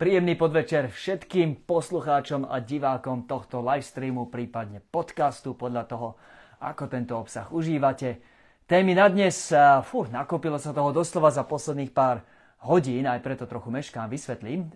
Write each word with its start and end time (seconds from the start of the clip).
Príjemný 0.00 0.32
podvečer 0.32 0.88
všetkým 0.88 1.68
poslucháčom 1.68 2.48
a 2.48 2.64
divákom 2.64 3.28
tohto 3.28 3.60
livestreamu, 3.60 4.32
prípadne 4.32 4.80
podcastu, 4.80 5.52
podľa 5.52 5.84
toho, 5.84 6.16
ako 6.56 6.88
tento 6.88 7.20
obsah 7.20 7.44
užívate. 7.52 8.16
Témy 8.64 8.96
na 8.96 9.12
dnes, 9.12 9.52
fú, 9.84 10.08
nakopilo 10.08 10.56
sa 10.56 10.72
toho 10.72 10.96
doslova 10.96 11.28
za 11.28 11.44
posledných 11.44 11.92
pár 11.92 12.24
hodín, 12.64 13.04
aj 13.04 13.20
preto 13.20 13.44
trochu 13.44 13.68
meškám, 13.68 14.08
vysvetlím. 14.08 14.72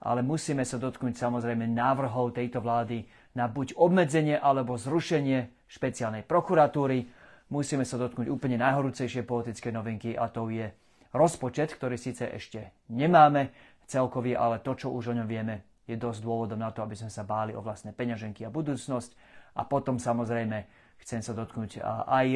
Ale 0.00 0.24
musíme 0.24 0.64
sa 0.64 0.80
dotknúť 0.80 1.20
samozrejme 1.20 1.68
návrhov 1.68 2.32
tejto 2.32 2.64
vlády 2.64 3.04
na 3.36 3.44
buď 3.44 3.76
obmedzenie 3.76 4.40
alebo 4.40 4.80
zrušenie 4.80 5.68
špeciálnej 5.68 6.24
prokuratúry. 6.24 7.12
Musíme 7.52 7.84
sa 7.84 8.00
dotknúť 8.00 8.32
úplne 8.32 8.56
najhorúcejšie 8.56 9.20
politické 9.20 9.68
novinky 9.68 10.16
a 10.16 10.32
to 10.32 10.48
je 10.48 10.72
rozpočet, 11.10 11.74
ktorý 11.74 11.98
síce 11.98 12.22
ešte 12.22 12.70
nemáme, 12.86 13.50
celkový, 13.90 14.38
ale 14.38 14.62
to, 14.62 14.78
čo 14.78 14.94
už 14.94 15.10
o 15.10 15.16
ňom 15.18 15.26
vieme, 15.26 15.66
je 15.90 15.98
dosť 15.98 16.22
dôvodom 16.22 16.62
na 16.62 16.70
to, 16.70 16.86
aby 16.86 16.94
sme 16.94 17.10
sa 17.10 17.26
báli 17.26 17.50
o 17.50 17.58
vlastné 17.58 17.90
peňaženky 17.90 18.46
a 18.46 18.54
budúcnosť. 18.54 19.10
A 19.58 19.66
potom 19.66 19.98
samozrejme 19.98 20.70
chcem 21.02 21.18
sa 21.18 21.34
dotknúť 21.34 21.82
aj 22.06 22.26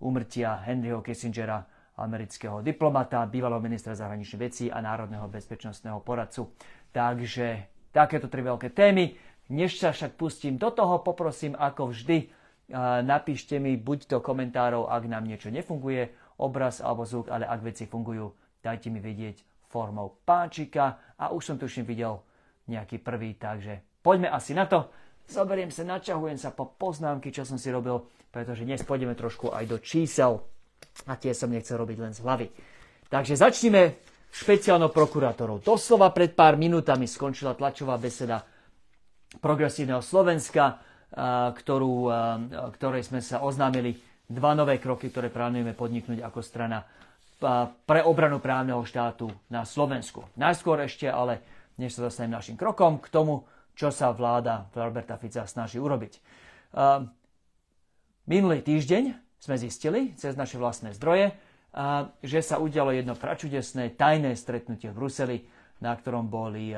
umrtia 0.00 0.64
Henryho 0.64 1.04
Kissingera, 1.04 1.60
amerického 2.00 2.64
diplomata, 2.64 3.22
bývalého 3.28 3.60
ministra 3.60 3.92
zahraničných 3.92 4.40
vecí 4.40 4.66
a 4.72 4.80
národného 4.80 5.28
bezpečnostného 5.28 6.00
poradcu. 6.00 6.56
Takže 6.90 7.68
takéto 7.92 8.32
tri 8.32 8.40
veľké 8.40 8.72
témy. 8.72 9.14
Než 9.52 9.76
sa 9.76 9.92
však 9.92 10.16
pustím 10.16 10.56
do 10.56 10.72
toho, 10.72 11.04
poprosím 11.04 11.52
ako 11.52 11.92
vždy, 11.92 12.32
napíšte 13.04 13.60
mi 13.60 13.76
buď 13.76 14.08
do 14.08 14.18
komentárov, 14.24 14.88
ak 14.88 15.04
nám 15.04 15.28
niečo 15.28 15.52
nefunguje, 15.52 16.08
obraz 16.40 16.80
alebo 16.80 17.04
zvuk, 17.04 17.28
ale 17.28 17.44
ak 17.44 17.60
veci 17.60 17.84
fungujú, 17.84 18.32
dajte 18.64 18.88
mi 18.88 19.04
vedieť 19.04 19.53
formou 19.74 20.22
páčika 20.22 21.18
a 21.18 21.34
už 21.34 21.42
som 21.42 21.56
tuším 21.58 21.82
videl 21.82 22.22
nejaký 22.70 23.02
prvý, 23.02 23.34
takže 23.34 23.82
poďme 23.98 24.30
asi 24.30 24.54
na 24.54 24.70
to. 24.70 24.86
Zoberiem 25.26 25.74
sa, 25.74 25.82
načahujem 25.82 26.38
sa 26.38 26.54
po 26.54 26.70
poznámky, 26.78 27.34
čo 27.34 27.42
som 27.42 27.58
si 27.58 27.74
robil, 27.74 27.98
pretože 28.30 28.62
dnes 28.62 28.86
pôjdeme 28.86 29.18
trošku 29.18 29.50
aj 29.50 29.64
do 29.66 29.82
čísel 29.82 30.38
a 31.10 31.18
tie 31.18 31.34
som 31.34 31.50
nechcel 31.50 31.74
robiť 31.82 31.98
len 31.98 32.14
z 32.14 32.22
hlavy. 32.22 32.46
Takže 33.10 33.34
začneme 33.34 33.98
špeciálnou 34.30 34.94
prokurátorou. 34.94 35.58
Doslova 35.58 36.14
pred 36.14 36.38
pár 36.38 36.54
minútami 36.54 37.10
skončila 37.10 37.58
tlačová 37.58 37.98
beseda 37.98 38.46
progresívneho 39.42 40.02
Slovenska, 40.04 40.78
ktorú, 41.54 42.10
ktorej 42.74 43.02
sme 43.06 43.22
sa 43.22 43.42
oznámili 43.42 43.94
dva 44.26 44.56
nové 44.56 44.82
kroky, 44.82 45.12
ktoré 45.12 45.30
plánujeme 45.30 45.76
podniknúť 45.76 46.20
ako 46.26 46.40
strana 46.42 46.82
pre 47.84 48.00
obranu 48.06 48.40
právneho 48.40 48.80
štátu 48.86 49.28
na 49.50 49.66
Slovensku. 49.66 50.24
Najskôr 50.38 50.80
ešte 50.86 51.10
ale, 51.10 51.44
než 51.76 51.98
sa 51.98 52.06
dostanem 52.06 52.34
našim 52.36 52.56
krokom, 52.56 53.02
k 53.02 53.10
tomu, 53.10 53.44
čo 53.74 53.90
sa 53.90 54.14
vláda 54.14 54.70
Roberta 54.72 55.18
Fica 55.18 55.44
snaží 55.44 55.82
urobiť. 55.82 56.22
Minulý 58.24 58.58
týždeň 58.62 59.04
sme 59.42 59.60
zistili 59.60 60.16
cez 60.16 60.38
naše 60.38 60.56
vlastné 60.56 60.94
zdroje, 60.96 61.34
že 62.22 62.40
sa 62.40 62.62
udialo 62.62 62.94
jedno 62.94 63.18
pračudesné 63.18 63.98
tajné 63.98 64.38
stretnutie 64.38 64.94
v 64.94 64.96
Bruseli, 64.96 65.38
na 65.82 65.92
ktorom 65.92 66.30
boli 66.30 66.70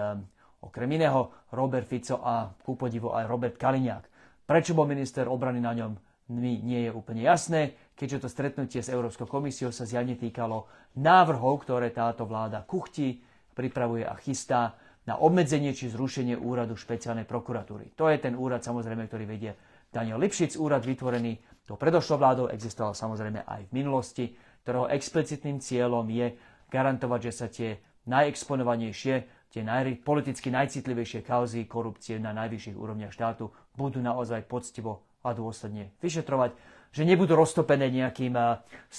okrem 0.65 0.89
iného 0.97 1.31
Robert 1.53 1.87
Fico 1.87 2.19
a 2.25 2.49
ku 2.65 2.75
podivu 2.75 3.12
aj 3.12 3.29
Robert 3.29 3.61
Kaliňák. 3.61 4.05
Prečo 4.49 4.73
bol 4.73 4.89
minister 4.89 5.29
obrany 5.29 5.61
na 5.61 5.77
ňom, 5.77 5.93
mi 6.33 6.59
nie 6.59 6.89
je 6.89 6.91
úplne 6.91 7.23
jasné 7.23 7.77
keďže 7.97 8.22
to 8.22 8.28
stretnutie 8.28 8.84
s 8.84 8.92
Európskou 8.92 9.25
komisiou 9.25 9.72
sa 9.72 9.89
zjavne 9.89 10.14
týkalo 10.20 10.69
návrhov, 11.00 11.64
ktoré 11.64 11.91
táto 11.91 12.28
vláda 12.28 12.62
kuchtí, 12.62 13.25
pripravuje 13.56 14.05
a 14.05 14.12
chystá 14.20 14.77
na 15.08 15.16
obmedzenie 15.16 15.72
či 15.72 15.88
zrušenie 15.88 16.36
úradu 16.36 16.77
špeciálnej 16.77 17.25
prokuratúry. 17.25 17.97
To 17.97 18.12
je 18.12 18.20
ten 18.20 18.36
úrad 18.36 18.61
samozrejme, 18.61 19.08
ktorý 19.08 19.25
vedie 19.25 19.56
Daniel 19.88 20.20
Lipšic, 20.20 20.61
úrad 20.61 20.84
vytvorený 20.84 21.41
to 21.65 21.75
predošlou 21.75 22.21
vládou, 22.21 22.47
existoval 22.53 22.93
samozrejme 22.93 23.48
aj 23.48 23.71
v 23.71 23.75
minulosti, 23.75 24.25
ktorého 24.62 24.92
explicitným 24.92 25.59
cieľom 25.62 26.04
je 26.10 26.37
garantovať, 26.69 27.21
že 27.22 27.32
sa 27.32 27.47
tie 27.48 27.81
najexponovanejšie, 28.06 29.15
tie 29.50 29.62
naj, 29.62 30.03
politicky 30.03 30.50
najcitlivejšie 30.50 31.25
kauzy 31.25 31.65
korupcie 31.65 32.19
na 32.19 32.34
najvyšších 32.34 32.76
úrovniach 32.76 33.15
štátu 33.15 33.50
budú 33.75 34.03
naozaj 34.03 34.47
poctivo 34.47 35.06
a 35.22 35.34
dôsledne 35.34 35.91
vyšetrovať 36.03 36.75
že 36.97 37.05
nebudú 37.05 37.37
roztopené 37.37 37.93
nejakým, 37.93 38.33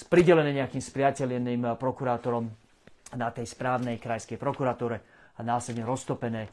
pridelené 0.06 0.54
nejakým 0.54 0.78
spriateľeným 0.78 1.74
prokurátorom 1.74 2.46
na 3.18 3.28
tej 3.34 3.50
správnej 3.50 3.98
krajskej 3.98 4.38
prokuratúre 4.38 5.02
a 5.34 5.40
následne 5.42 5.82
roztopené 5.82 6.46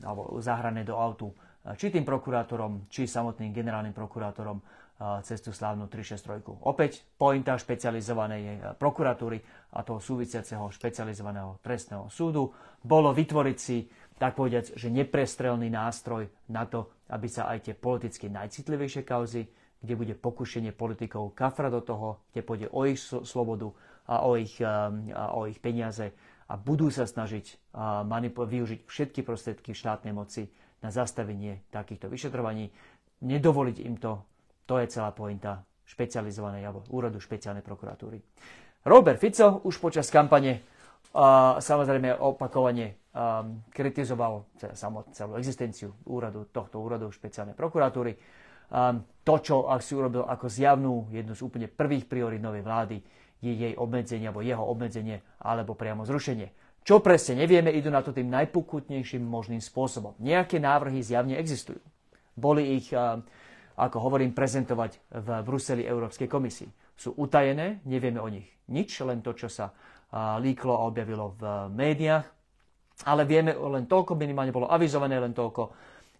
alebo 0.00 0.40
zahrané 0.40 0.80
do 0.80 0.96
autu 0.96 1.28
či 1.76 1.92
tým 1.92 2.06
prokurátorom, 2.06 2.88
či 2.88 3.04
samotným 3.04 3.52
generálnym 3.52 3.92
prokurátorom 3.92 4.62
cez 5.20 5.44
tú 5.44 5.52
slávnu 5.52 5.92
363. 5.92 6.64
Opäť 6.64 7.04
pointa 7.20 7.58
špecializovanej 7.60 8.78
prokuratúry 8.80 9.36
a 9.76 9.84
toho 9.84 10.00
súvisiaceho 10.00 10.72
špecializovaného 10.72 11.60
trestného 11.60 12.08
súdu 12.08 12.48
bolo 12.80 13.12
vytvoriť 13.12 13.58
si, 13.60 13.84
tak 14.16 14.32
povedať, 14.32 14.72
že 14.72 14.88
neprestrelný 14.88 15.68
nástroj 15.68 16.48
na 16.48 16.64
to, 16.64 17.04
aby 17.12 17.28
sa 17.28 17.52
aj 17.52 17.68
tie 17.68 17.74
politicky 17.76 18.32
najcitlivejšie 18.32 19.04
kauzy 19.04 19.44
kde 19.80 19.94
bude 19.94 20.14
pokušenie 20.16 20.72
politikov 20.72 21.36
kafra 21.36 21.68
do 21.68 21.84
toho, 21.84 22.22
kde 22.32 22.42
pôjde 22.42 22.66
o 22.72 22.88
ich 22.88 23.00
slobodu 23.02 23.70
a 24.08 24.24
o 24.24 24.38
ich, 24.38 24.58
a 24.62 25.24
o 25.36 25.44
ich 25.44 25.60
peniaze 25.60 26.14
a 26.46 26.54
budú 26.54 26.94
sa 26.94 27.04
snažiť 27.04 27.74
využiť 28.30 28.80
všetky 28.86 29.20
prostriedky 29.26 29.74
štátnej 29.74 30.14
moci 30.14 30.46
na 30.80 30.94
zastavenie 30.94 31.66
takýchto 31.74 32.06
vyšetrovaní. 32.06 32.70
Nedovoliť 33.26 33.76
im 33.82 33.98
to, 33.98 34.22
to 34.68 34.78
je 34.78 34.86
celá 34.92 35.10
pointa 35.10 35.66
špecializovanej 35.86 36.62
alebo 36.62 36.86
úradu 36.94 37.18
špeciálnej 37.18 37.62
prokuratúry. 37.62 38.18
Robert 38.86 39.18
Fico 39.18 39.66
už 39.66 39.82
počas 39.82 40.06
kampane 40.10 40.62
a 41.16 41.58
samozrejme 41.58 42.14
opakovane 42.14 43.10
um, 43.10 43.64
kritizoval 43.72 44.46
celú 45.10 45.40
existenciu 45.40 45.96
úradu, 46.06 46.46
tohto 46.52 46.78
úradu 46.78 47.10
špeciálnej 47.10 47.56
prokuratúry 47.56 48.14
to, 49.26 49.34
čo 49.42 49.66
ak 49.66 49.82
si 49.82 49.98
urobil 49.98 50.22
ako 50.26 50.46
zjavnú, 50.46 51.10
jednu 51.10 51.34
z 51.34 51.42
úplne 51.42 51.66
prvých 51.66 52.06
priorit 52.06 52.42
novej 52.42 52.62
vlády, 52.62 52.96
je 53.42 53.52
jej 53.52 53.74
obmedzenie 53.76 54.30
alebo 54.30 54.40
jeho 54.42 54.64
obmedzenie 54.64 55.20
alebo 55.42 55.76
priamo 55.76 56.06
zrušenie. 56.08 56.50
Čo 56.86 57.02
presne 57.02 57.42
nevieme, 57.42 57.74
idú 57.74 57.90
na 57.90 57.98
to 57.98 58.14
tým 58.14 58.30
najpokutnejším 58.30 59.26
možným 59.26 59.58
spôsobom. 59.58 60.14
Nejaké 60.22 60.62
návrhy 60.62 61.02
zjavne 61.02 61.34
existujú. 61.34 61.82
Boli 62.38 62.78
ich, 62.78 62.94
ako 63.74 63.96
hovorím, 63.98 64.30
prezentovať 64.30 65.02
v 65.10 65.28
Bruseli 65.42 65.82
Európskej 65.82 66.30
komisii. 66.30 66.70
Sú 66.94 67.12
utajené, 67.18 67.82
nevieme 67.84 68.22
o 68.22 68.30
nich 68.30 68.46
nič, 68.70 69.02
len 69.02 69.18
to, 69.20 69.34
čo 69.34 69.50
sa 69.50 69.74
líklo 70.14 70.78
a 70.78 70.86
objavilo 70.86 71.34
v 71.34 71.42
médiách, 71.74 72.26
ale 73.04 73.28
vieme 73.28 73.52
len 73.52 73.84
toľko, 73.84 74.16
minimálne 74.16 74.54
bolo 74.54 74.70
avizované 74.70 75.18
len 75.18 75.34
toľko, 75.34 75.62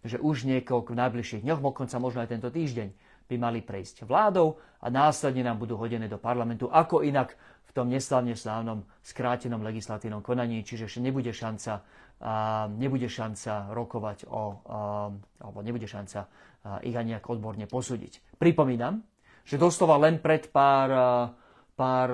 že 0.07 0.17
už 0.17 0.47
niekoľko 0.47 0.95
v 0.95 0.99
najbližších 1.03 1.43
dňoch, 1.43 1.61
dokonca 1.61 1.95
možno 1.99 2.23
aj 2.23 2.31
tento 2.31 2.49
týždeň, 2.49 2.89
by 3.27 3.35
mali 3.35 3.59
prejsť 3.59 4.07
vládou 4.07 4.55
a 4.79 4.87
následne 4.87 5.43
nám 5.43 5.59
budú 5.59 5.75
hodené 5.75 6.07
do 6.07 6.15
parlamentu, 6.15 6.71
ako 6.71 7.03
inak 7.03 7.35
v 7.67 7.71
tom 7.75 7.91
neslavne 7.91 8.33
slávnom 8.33 8.87
skrátenom 9.03 9.59
legislatívnom 9.59 10.23
konaní, 10.23 10.63
čiže 10.63 10.87
nebude 11.03 11.35
šanca, 11.35 11.83
nebude 12.79 13.11
šanca 13.11 13.75
rokovať 13.75 14.31
o, 14.31 14.63
alebo 15.43 15.59
nebude 15.59 15.85
šanca 15.91 16.23
ich 16.87 16.95
ani 16.95 17.19
nejak 17.19 17.27
odborne 17.27 17.67
posúdiť. 17.67 18.39
Pripomínam, 18.39 19.03
že 19.43 19.59
doslova 19.59 19.99
len 19.99 20.23
pred 20.23 20.47
pár, 20.47 20.89
pár 21.75 22.09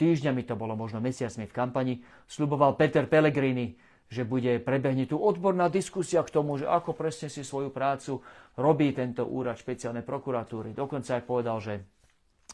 týždňami, 0.00 0.40
to 0.44 0.56
bolo 0.56 0.72
možno 0.72 1.04
mesiacmi 1.04 1.44
v 1.48 1.52
kampani, 1.52 1.94
sluboval 2.28 2.80
Peter 2.80 3.04
Pellegrini, 3.04 3.76
že 4.06 4.22
bude 4.22 4.62
prebehne 4.62 5.06
tu 5.10 5.18
odborná 5.18 5.66
diskusia 5.66 6.22
k 6.22 6.30
tomu, 6.30 6.62
že 6.62 6.66
ako 6.66 6.94
presne 6.94 7.26
si 7.26 7.42
svoju 7.42 7.74
prácu 7.74 8.22
robí 8.54 8.94
tento 8.94 9.26
úrad 9.26 9.58
špeciálnej 9.58 10.06
prokuratúry. 10.06 10.72
Dokonca 10.72 11.18
aj 11.18 11.24
povedal, 11.26 11.58
že, 11.58 11.82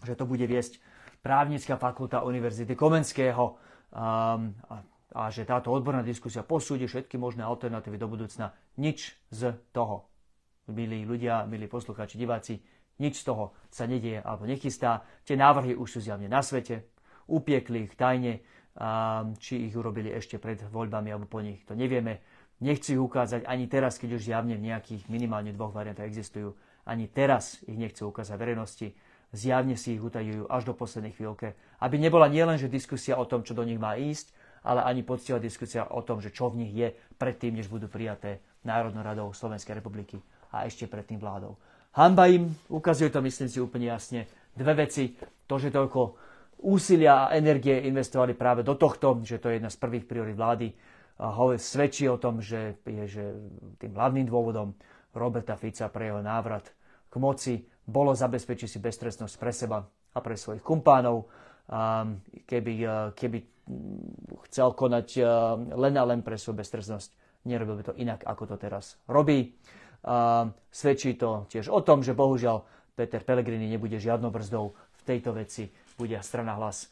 že 0.00 0.16
to 0.16 0.24
bude 0.24 0.44
viesť 0.48 0.80
právnická 1.20 1.76
fakulta 1.76 2.24
Univerzity 2.24 2.72
Komenského 2.72 3.44
um, 3.44 3.56
a, 3.94 4.76
a 5.12 5.22
že 5.28 5.44
táto 5.44 5.68
odborná 5.70 6.00
diskusia 6.00 6.40
posúdi 6.42 6.88
všetky 6.88 7.20
možné 7.20 7.44
alternatívy 7.44 8.00
do 8.00 8.08
budúcna. 8.08 8.56
Nič 8.80 9.14
z 9.28 9.52
toho, 9.76 10.08
milí 10.72 11.04
ľudia, 11.04 11.44
milí 11.44 11.68
poslucháči, 11.68 12.16
diváci, 12.16 12.64
nič 12.96 13.20
z 13.20 13.28
toho 13.28 13.52
sa 13.68 13.84
nedieje 13.84 14.24
alebo 14.24 14.48
nechystá. 14.48 15.04
Tie 15.22 15.36
návrhy 15.36 15.76
už 15.76 15.98
sú 15.98 15.98
zjavne 16.00 16.32
na 16.32 16.40
svete, 16.40 16.88
upiekli 17.28 17.86
ich 17.86 17.94
tajne, 17.94 18.40
a 18.76 19.20
či 19.36 19.68
ich 19.68 19.74
urobili 19.76 20.08
ešte 20.08 20.40
pred 20.40 20.60
voľbami 20.64 21.12
alebo 21.12 21.28
po 21.28 21.44
nich, 21.44 21.60
to 21.68 21.76
nevieme. 21.76 22.24
Nechci 22.62 22.94
ich 22.94 23.02
ukázať 23.02 23.44
ani 23.44 23.66
teraz, 23.66 23.98
keď 23.98 24.16
už 24.16 24.32
zjavne 24.32 24.54
v 24.54 24.70
nejakých 24.70 25.10
minimálne 25.10 25.50
dvoch 25.50 25.74
variantách 25.74 26.06
existujú. 26.06 26.54
Ani 26.86 27.10
teraz 27.10 27.58
ich 27.66 27.74
nechcú 27.74 28.14
ukázať 28.14 28.38
verejnosti. 28.38 28.94
Zjavne 29.34 29.74
si 29.74 29.98
ich 29.98 30.02
utajujú 30.02 30.46
až 30.46 30.70
do 30.70 30.74
poslednej 30.78 31.10
chvíľke. 31.10 31.58
Aby 31.82 31.98
nebola 31.98 32.30
nielen 32.30 32.62
že 32.62 32.70
diskusia 32.70 33.18
o 33.18 33.26
tom, 33.26 33.42
čo 33.42 33.58
do 33.58 33.66
nich 33.66 33.82
má 33.82 33.98
ísť, 33.98 34.30
ale 34.62 34.86
ani 34.86 35.02
poctivá 35.02 35.42
diskusia 35.42 35.90
o 35.90 36.00
tom, 36.06 36.22
že 36.22 36.30
čo 36.30 36.54
v 36.54 36.62
nich 36.62 36.72
je 36.72 36.94
predtým, 37.18 37.58
než 37.58 37.66
budú 37.66 37.90
prijaté 37.90 38.38
Národnou 38.62 39.02
radou 39.02 39.34
Slovenskej 39.34 39.82
republiky 39.82 40.22
a 40.54 40.62
ešte 40.62 40.86
predtým 40.86 41.18
vládou. 41.18 41.58
Hamba 41.98 42.30
im, 42.30 42.54
ukazuje 42.70 43.10
to, 43.10 43.18
myslím 43.20 43.50
si, 43.50 43.58
úplne 43.58 43.90
jasne 43.90 44.30
dve 44.54 44.86
veci. 44.86 45.18
To, 45.50 45.58
že 45.58 45.74
toľko 45.74 46.00
úsilia 46.60 47.26
a 47.26 47.32
energie 47.32 47.88
investovali 47.88 48.36
práve 48.36 48.60
do 48.60 48.76
tohto, 48.76 49.22
že 49.24 49.40
to 49.40 49.48
je 49.48 49.56
jedna 49.56 49.70
z 49.72 49.80
prvých 49.80 50.04
priorit 50.04 50.36
vlády, 50.36 50.68
ho 51.22 51.54
svedčí 51.54 52.10
o 52.10 52.18
tom, 52.18 52.42
že 52.42 52.82
je 52.82 53.04
že 53.06 53.24
tým 53.78 53.94
hlavným 53.94 54.26
dôvodom 54.26 54.74
Roberta 55.14 55.54
Fica 55.54 55.86
pre 55.92 56.10
jeho 56.10 56.24
návrat 56.24 56.72
k 57.12 57.14
moci 57.20 57.54
bolo 57.84 58.16
zabezpečiť 58.16 58.68
si 58.68 58.78
beztrestnosť 58.80 59.34
pre 59.36 59.52
seba 59.52 59.78
a 59.86 60.18
pre 60.18 60.34
svojich 60.34 60.64
kumpánov. 60.64 61.28
Keby, 62.48 62.74
keby 63.14 63.38
chcel 64.48 64.74
konať 64.74 65.08
len 65.78 65.94
a 65.94 66.04
len 66.08 66.24
pre 66.26 66.34
svoju 66.34 66.58
beztrestnosť, 66.58 67.10
nerobil 67.46 67.78
by 67.78 67.84
to 67.86 67.94
inak, 68.00 68.24
ako 68.26 68.54
to 68.54 68.56
teraz 68.58 68.98
robí. 69.06 69.54
Svedčí 70.72 71.14
to 71.14 71.46
tiež 71.46 71.70
o 71.70 71.84
tom, 71.84 72.02
že 72.02 72.16
bohužiaľ 72.16 72.64
Peter 72.98 73.22
Pellegrini 73.22 73.70
nebude 73.70 74.00
žiadnou 74.00 74.34
brzdou 74.34 74.74
v 74.74 75.00
tejto 75.06 75.36
veci. 75.36 75.70
Bude 76.02 76.18
strana 76.18 76.58
hlas 76.58 76.90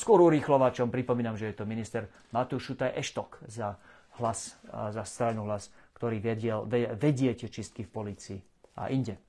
skôr 0.00 0.24
urýchlovačom. 0.24 0.88
Pripomínam, 0.88 1.36
že 1.36 1.52
je 1.52 1.60
to 1.60 1.68
minister 1.68 2.08
Matúš 2.32 2.72
Šutaj 2.72 2.96
Eštok 2.96 3.44
za 3.44 3.76
hlas, 4.16 4.56
za 4.64 5.04
stranu 5.04 5.44
hlas, 5.44 5.68
ktorý 5.92 6.24
vediel, 6.24 6.64
vedie 6.96 7.36
tie 7.36 7.52
čistky 7.52 7.84
v 7.84 7.92
policii 7.92 8.40
a 8.80 8.88
inde. 8.88 9.20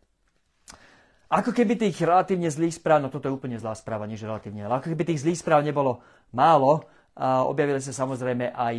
Ako 1.27 1.51
keby 1.51 1.75
tých 1.75 1.99
relatívne 2.07 2.47
zlých 2.47 2.79
správ, 2.79 3.03
no 3.03 3.11
toto 3.11 3.27
je 3.27 3.35
úplne 3.35 3.59
zlá 3.59 3.75
správa, 3.75 4.07
nie 4.07 4.15
že 4.15 4.31
relatívne, 4.31 4.63
ale 4.63 4.79
ako 4.79 4.95
keby 4.95 5.03
tých 5.11 5.27
zlých 5.27 5.43
správ 5.43 5.59
nebolo 5.59 5.99
málo, 6.31 6.87
objavili 7.19 7.83
sa 7.83 7.91
samozrejme 7.91 8.55
aj, 8.55 8.75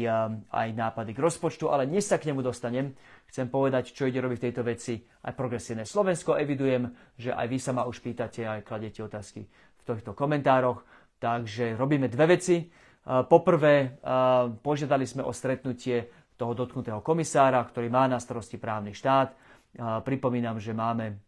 aj 0.49 0.69
nápady 0.73 1.13
k 1.13 1.21
rozpočtu, 1.21 1.69
ale 1.69 1.85
dnes 1.85 2.09
sa 2.09 2.17
k 2.17 2.33
nemu 2.33 2.41
dostanem. 2.41 2.97
Chcem 3.29 3.53
povedať, 3.53 3.93
čo 3.93 4.09
ide 4.09 4.25
robiť 4.25 4.39
v 4.41 4.47
tejto 4.49 4.63
veci 4.65 4.97
aj 4.97 5.37
progresívne 5.37 5.85
Slovensko. 5.85 6.41
Evidujem, 6.41 6.89
že 7.21 7.37
aj 7.37 7.47
vy 7.53 7.59
sa 7.61 7.77
ma 7.77 7.85
už 7.85 8.01
pýtate 8.01 8.49
aj 8.49 8.65
kladete 8.65 9.05
otázky 9.05 9.45
týchto 9.95 10.13
komentároch. 10.13 10.85
Takže 11.19 11.79
robíme 11.79 12.11
dve 12.11 12.37
veci. 12.37 12.57
Poprvé, 13.09 13.97
požiadali 14.61 15.09
sme 15.09 15.25
o 15.25 15.33
stretnutie 15.33 16.29
toho 16.37 16.53
dotknutého 16.55 17.01
komisára, 17.01 17.65
ktorý 17.65 17.89
má 17.89 18.05
na 18.07 18.21
starosti 18.21 18.61
právny 18.61 18.93
štát. 18.93 19.33
Pripomínam, 20.05 20.61
že 20.61 20.77
máme 20.77 21.19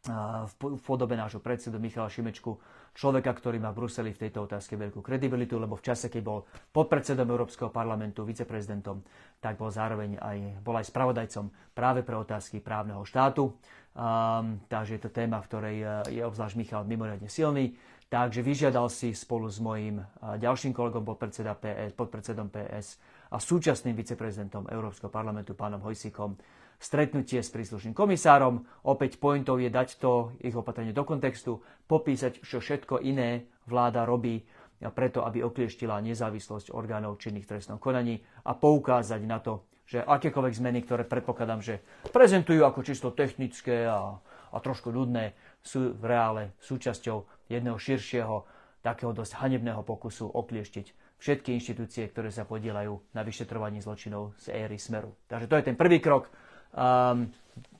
v 0.00 0.80
podobe 0.80 1.12
nášho 1.12 1.44
predsedu 1.44 1.76
Michala 1.76 2.08
Šimečku, 2.08 2.56
človeka, 2.96 3.36
ktorý 3.36 3.60
má 3.60 3.68
v 3.70 3.84
Bruseli 3.84 4.16
v 4.16 4.22
tejto 4.26 4.48
otázke 4.48 4.72
veľkú 4.80 5.04
kredibilitu, 5.04 5.60
lebo 5.60 5.76
v 5.76 5.84
čase, 5.84 6.08
keď 6.08 6.22
bol 6.24 6.38
podpredsedom 6.72 7.28
Európskeho 7.28 7.68
parlamentu, 7.68 8.24
viceprezidentom, 8.24 9.04
tak 9.44 9.60
bol 9.60 9.68
zároveň 9.68 10.16
aj, 10.16 10.64
bol 10.64 10.80
aj 10.80 10.88
spravodajcom 10.88 11.52
práve 11.76 12.00
pre 12.00 12.16
otázky 12.16 12.64
právneho 12.64 13.04
štátu. 13.04 13.52
Um, 13.90 14.62
takže 14.70 14.96
je 14.96 15.02
to 15.02 15.10
téma, 15.10 15.42
v 15.42 15.48
ktorej 15.50 15.76
e, 15.82 15.86
je 16.14 16.22
obzvlášť 16.22 16.56
Michal 16.56 16.86
mimoriadne 16.86 17.26
silný. 17.26 17.74
Takže 18.06 18.42
vyžiadal 18.42 18.86
si 18.86 19.10
spolu 19.12 19.50
s 19.50 19.58
mojím 19.58 19.98
e, 19.98 20.04
ďalším 20.38 20.70
kolegom, 20.70 21.02
podpredseda 21.02 21.58
PS, 21.58 21.98
podpredsedom 21.98 22.54
PS 22.54 23.02
a 23.34 23.42
súčasným 23.42 23.98
viceprezidentom 23.98 24.70
Európskeho 24.70 25.10
parlamentu, 25.10 25.58
pánom 25.58 25.82
Hojsikom, 25.82 26.38
stretnutie 26.80 27.44
s 27.44 27.52
príslušným 27.52 27.92
komisárom. 27.92 28.64
Opäť 28.88 29.20
pointov 29.20 29.60
je 29.60 29.68
dať 29.68 30.00
to 30.00 30.32
ich 30.40 30.56
opatrenie 30.56 30.96
do 30.96 31.04
kontextu, 31.04 31.60
popísať, 31.84 32.40
čo 32.40 32.58
všetko 32.58 33.04
iné 33.04 33.44
vláda 33.68 34.08
robí 34.08 34.40
preto, 34.88 35.20
aby 35.28 35.44
oklieštila 35.44 36.00
nezávislosť 36.00 36.72
orgánov 36.72 37.20
činných 37.20 37.44
trestnom 37.44 37.76
konaní 37.76 38.24
a 38.48 38.56
poukázať 38.56 39.20
na 39.28 39.36
to, 39.44 39.68
že 39.84 40.00
akékoľvek 40.00 40.56
zmeny, 40.56 40.80
ktoré 40.88 41.04
predpokladám, 41.04 41.60
že 41.60 41.84
prezentujú 42.08 42.64
ako 42.64 42.80
čisto 42.80 43.12
technické 43.12 43.84
a, 43.84 44.16
a 44.24 44.56
trošku 44.56 44.88
ľudné, 44.88 45.36
sú 45.60 45.92
v 45.92 46.04
reále 46.08 46.56
súčasťou 46.64 47.28
jedného 47.52 47.76
širšieho, 47.76 48.48
takého 48.80 49.12
dosť 49.12 49.36
hanebného 49.44 49.84
pokusu 49.84 50.24
oklieštiť 50.32 50.96
všetky 51.20 51.52
inštitúcie, 51.52 52.08
ktoré 52.08 52.32
sa 52.32 52.48
podielajú 52.48 52.96
na 53.12 53.20
vyšetrovaní 53.20 53.84
zločinov 53.84 54.32
z 54.40 54.56
éry 54.56 54.80
Smeru. 54.80 55.12
Takže 55.28 55.46
to 55.52 55.58
je 55.60 55.66
ten 55.68 55.76
prvý 55.76 56.00
krok 56.00 56.32
um, 56.74 57.26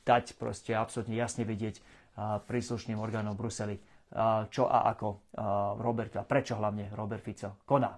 dať 0.00 0.34
proste 0.34 0.74
absolútne 0.74 1.14
jasne 1.14 1.46
vidieť 1.46 1.76
uh, 1.78 2.42
príslušným 2.42 2.98
orgánom 2.98 3.38
Bruseli, 3.38 3.78
uh, 3.78 4.48
čo 4.50 4.66
a 4.66 4.90
ako 4.90 5.08
uh, 5.08 5.18
Robert 5.78 6.16
a 6.18 6.26
prečo 6.26 6.58
hlavne 6.58 6.90
Robert 6.94 7.22
Fico 7.22 7.62
koná. 7.62 7.94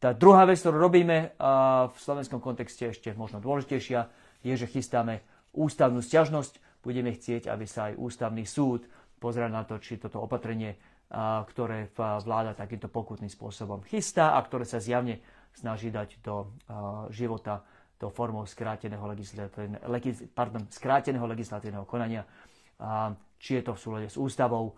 Tá 0.00 0.16
druhá 0.16 0.48
vec, 0.48 0.56
ktorú 0.62 0.80
robíme 0.80 1.36
uh, 1.36 1.92
v 1.92 1.96
slovenskom 2.00 2.40
kontexte 2.40 2.88
ešte 2.88 3.12
možno 3.12 3.42
dôležitejšia, 3.44 4.00
je, 4.40 4.54
že 4.56 4.64
chystáme 4.64 5.20
ústavnú 5.52 6.00
stiažnosť. 6.00 6.80
Budeme 6.80 7.12
chcieť, 7.12 7.52
aby 7.52 7.68
sa 7.68 7.92
aj 7.92 8.00
ústavný 8.00 8.48
súd 8.48 8.88
pozrel 9.20 9.52
na 9.52 9.68
to, 9.68 9.76
či 9.76 10.00
toto 10.00 10.24
opatrenie, 10.24 10.72
uh, 10.72 11.44
ktoré 11.44 11.92
vláda 11.98 12.56
takýmto 12.56 12.88
pokutným 12.88 13.28
spôsobom 13.28 13.84
chystá 13.84 14.32
a 14.32 14.40
ktoré 14.40 14.64
sa 14.64 14.80
zjavne 14.80 15.20
snaží 15.52 15.92
dať 15.92 16.22
do 16.24 16.48
uh, 16.48 17.10
života 17.12 17.60
to 18.00 18.08
formou 18.08 18.48
skráteného, 18.48 19.04
legislatívneho, 19.12 19.84
pardon, 20.32 20.64
skráteného 20.72 21.28
legislatívneho 21.28 21.84
konania, 21.84 22.24
či 23.36 23.60
je 23.60 23.62
to 23.62 23.76
v 23.76 23.80
súlade 23.80 24.08
s 24.08 24.16
ústavou. 24.16 24.72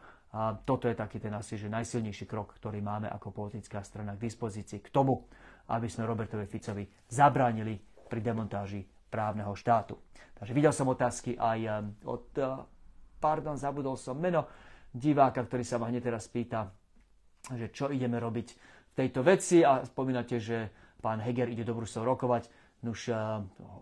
Toto 0.66 0.90
je 0.90 0.98
taký 0.98 1.22
ten 1.22 1.30
asi 1.30 1.54
že 1.54 1.70
najsilnejší 1.70 2.26
krok, 2.26 2.58
ktorý 2.58 2.82
máme 2.82 3.06
ako 3.06 3.30
politická 3.30 3.78
strana 3.86 4.19
k 4.19 4.26
dispozícii 4.26 4.82
k 4.82 4.90
tomu, 4.90 5.22
aby 5.70 5.86
sme 5.86 6.02
Robertovi 6.02 6.50
Ficovi 6.50 6.82
zabránili 7.06 7.78
pri 8.10 8.19
demontáži 8.19 8.82
právneho 9.12 9.54
štátu. 9.54 9.94
Takže 10.34 10.56
videl 10.56 10.72
som 10.74 10.88
otázky 10.88 11.36
aj 11.36 11.58
um, 11.69 11.94
od, 12.08 12.24
uh, 12.40 12.64
pardon, 13.20 13.54
zabudol 13.54 13.94
som 13.94 14.16
meno 14.19 14.48
diváka, 14.90 15.44
ktorý 15.44 15.62
sa 15.62 15.76
ma 15.78 15.92
hneď 15.92 16.10
teraz 16.10 16.26
pýta, 16.32 16.72
že 17.52 17.70
čo 17.70 17.92
ideme 17.92 18.16
robiť 18.19 18.48
v 18.90 18.92
tejto 18.96 19.20
veci 19.20 19.60
a 19.60 19.84
spomínate, 19.84 20.40
že 20.40 20.72
pán 20.98 21.20
Heger 21.20 21.52
ide 21.52 21.62
do 21.62 21.76
Bruselu 21.76 22.08
rokovať. 22.08 22.48
Nuž, 22.82 23.08
eh, 23.08 23.17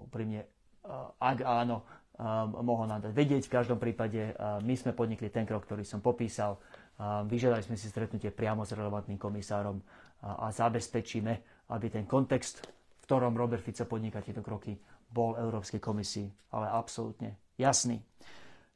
úprimne, 0.05 0.45
eh, 0.45 0.89
ak 1.21 1.41
áno, 1.41 1.81
eh, 1.81 2.25
mohol 2.61 2.85
nám 2.85 3.01
dať 3.01 3.13
vedieť. 3.17 3.43
V 3.49 3.55
každom 3.57 3.79
prípade 3.81 4.37
my 4.61 4.75
sme 4.77 4.93
podnikli 4.93 5.33
ten 5.33 5.49
krok, 5.49 5.65
ktorý 5.65 5.83
som 5.89 6.05
popísal. 6.05 6.61
Vyžiadali 7.01 7.65
sme 7.65 7.81
si 7.81 7.89
stretnutie 7.89 8.29
priamo 8.29 8.61
s 8.69 8.77
relevantným 8.77 9.17
komisárom 9.17 9.81
a 10.21 10.53
zabezpečíme, 10.53 11.33
aby 11.73 11.87
ten 11.89 12.05
kontext, 12.05 12.61
v 12.61 13.03
ktorom 13.09 13.33
Robert 13.33 13.65
Fico 13.65 13.89
podniká 13.89 14.21
tieto 14.21 14.45
kroky, 14.45 14.77
bol 15.09 15.33
Európskej 15.41 15.81
komisii, 15.81 16.29
ale 16.53 16.69
absolútne 16.69 17.41
jasný. 17.57 18.05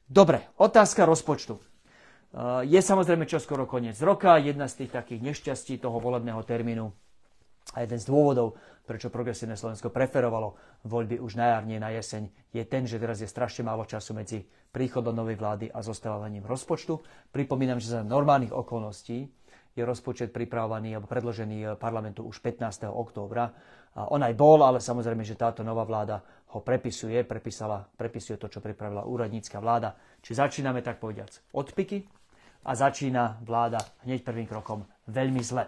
Dobre, 0.09 0.41
otázka 0.57 1.05
rozpočtu. 1.05 1.53
Je 2.65 2.81
samozrejme 2.81 3.29
čoskoro 3.29 3.69
koniec 3.69 4.01
roka, 4.01 4.41
jedna 4.41 4.65
z 4.65 4.81
tých 4.81 4.97
takých 4.97 5.21
nešťastí 5.21 5.77
toho 5.77 6.01
volebného 6.01 6.41
termínu 6.41 7.04
a 7.75 7.83
jeden 7.83 7.99
z 7.99 8.07
dôvodov, 8.07 8.55
prečo 8.87 9.11
progresívne 9.11 9.59
Slovensko 9.59 9.91
preferovalo 9.91 10.55
voľby 10.87 11.19
už 11.19 11.35
na 11.35 11.59
jar, 11.59 11.63
na 11.67 11.91
jeseň, 11.91 12.31
je 12.55 12.63
ten, 12.63 12.87
že 12.87 12.95
teraz 12.95 13.19
je 13.19 13.27
strašne 13.27 13.67
málo 13.67 13.83
času 13.83 14.15
medzi 14.15 14.47
príchodom 14.71 15.11
novej 15.11 15.35
vlády 15.35 15.65
a 15.75 15.83
zostávaním 15.83 16.47
rozpočtu. 16.47 17.03
Pripomínam, 17.35 17.83
že 17.83 17.99
za 17.99 18.01
normálnych 18.07 18.55
okolností 18.55 19.27
je 19.75 19.83
rozpočet 19.83 20.31
pripravovaný 20.31 20.95
alebo 20.95 21.11
predložený 21.11 21.75
parlamentu 21.75 22.23
už 22.23 22.39
15. 22.39 22.87
októbra. 22.87 23.51
On 23.95 24.23
aj 24.23 24.31
bol, 24.35 24.63
ale 24.63 24.79
samozrejme, 24.79 25.23
že 25.27 25.35
táto 25.35 25.63
nová 25.63 25.83
vláda 25.83 26.23
ho 26.55 26.63
prepisuje, 26.63 27.19
prepísala, 27.27 27.83
prepisuje 27.99 28.39
to, 28.39 28.47
čo 28.47 28.63
pripravila 28.63 29.03
úradnícka 29.03 29.59
vláda. 29.59 29.95
Či 30.23 30.39
začíname 30.39 30.79
tak 30.79 31.03
povediac 31.03 31.31
odpiky 31.51 32.07
a 32.63 32.71
začína 32.71 33.43
vláda 33.43 33.83
hneď 34.07 34.23
prvým 34.23 34.47
krokom 34.47 34.87
veľmi 35.11 35.43
zle. 35.43 35.67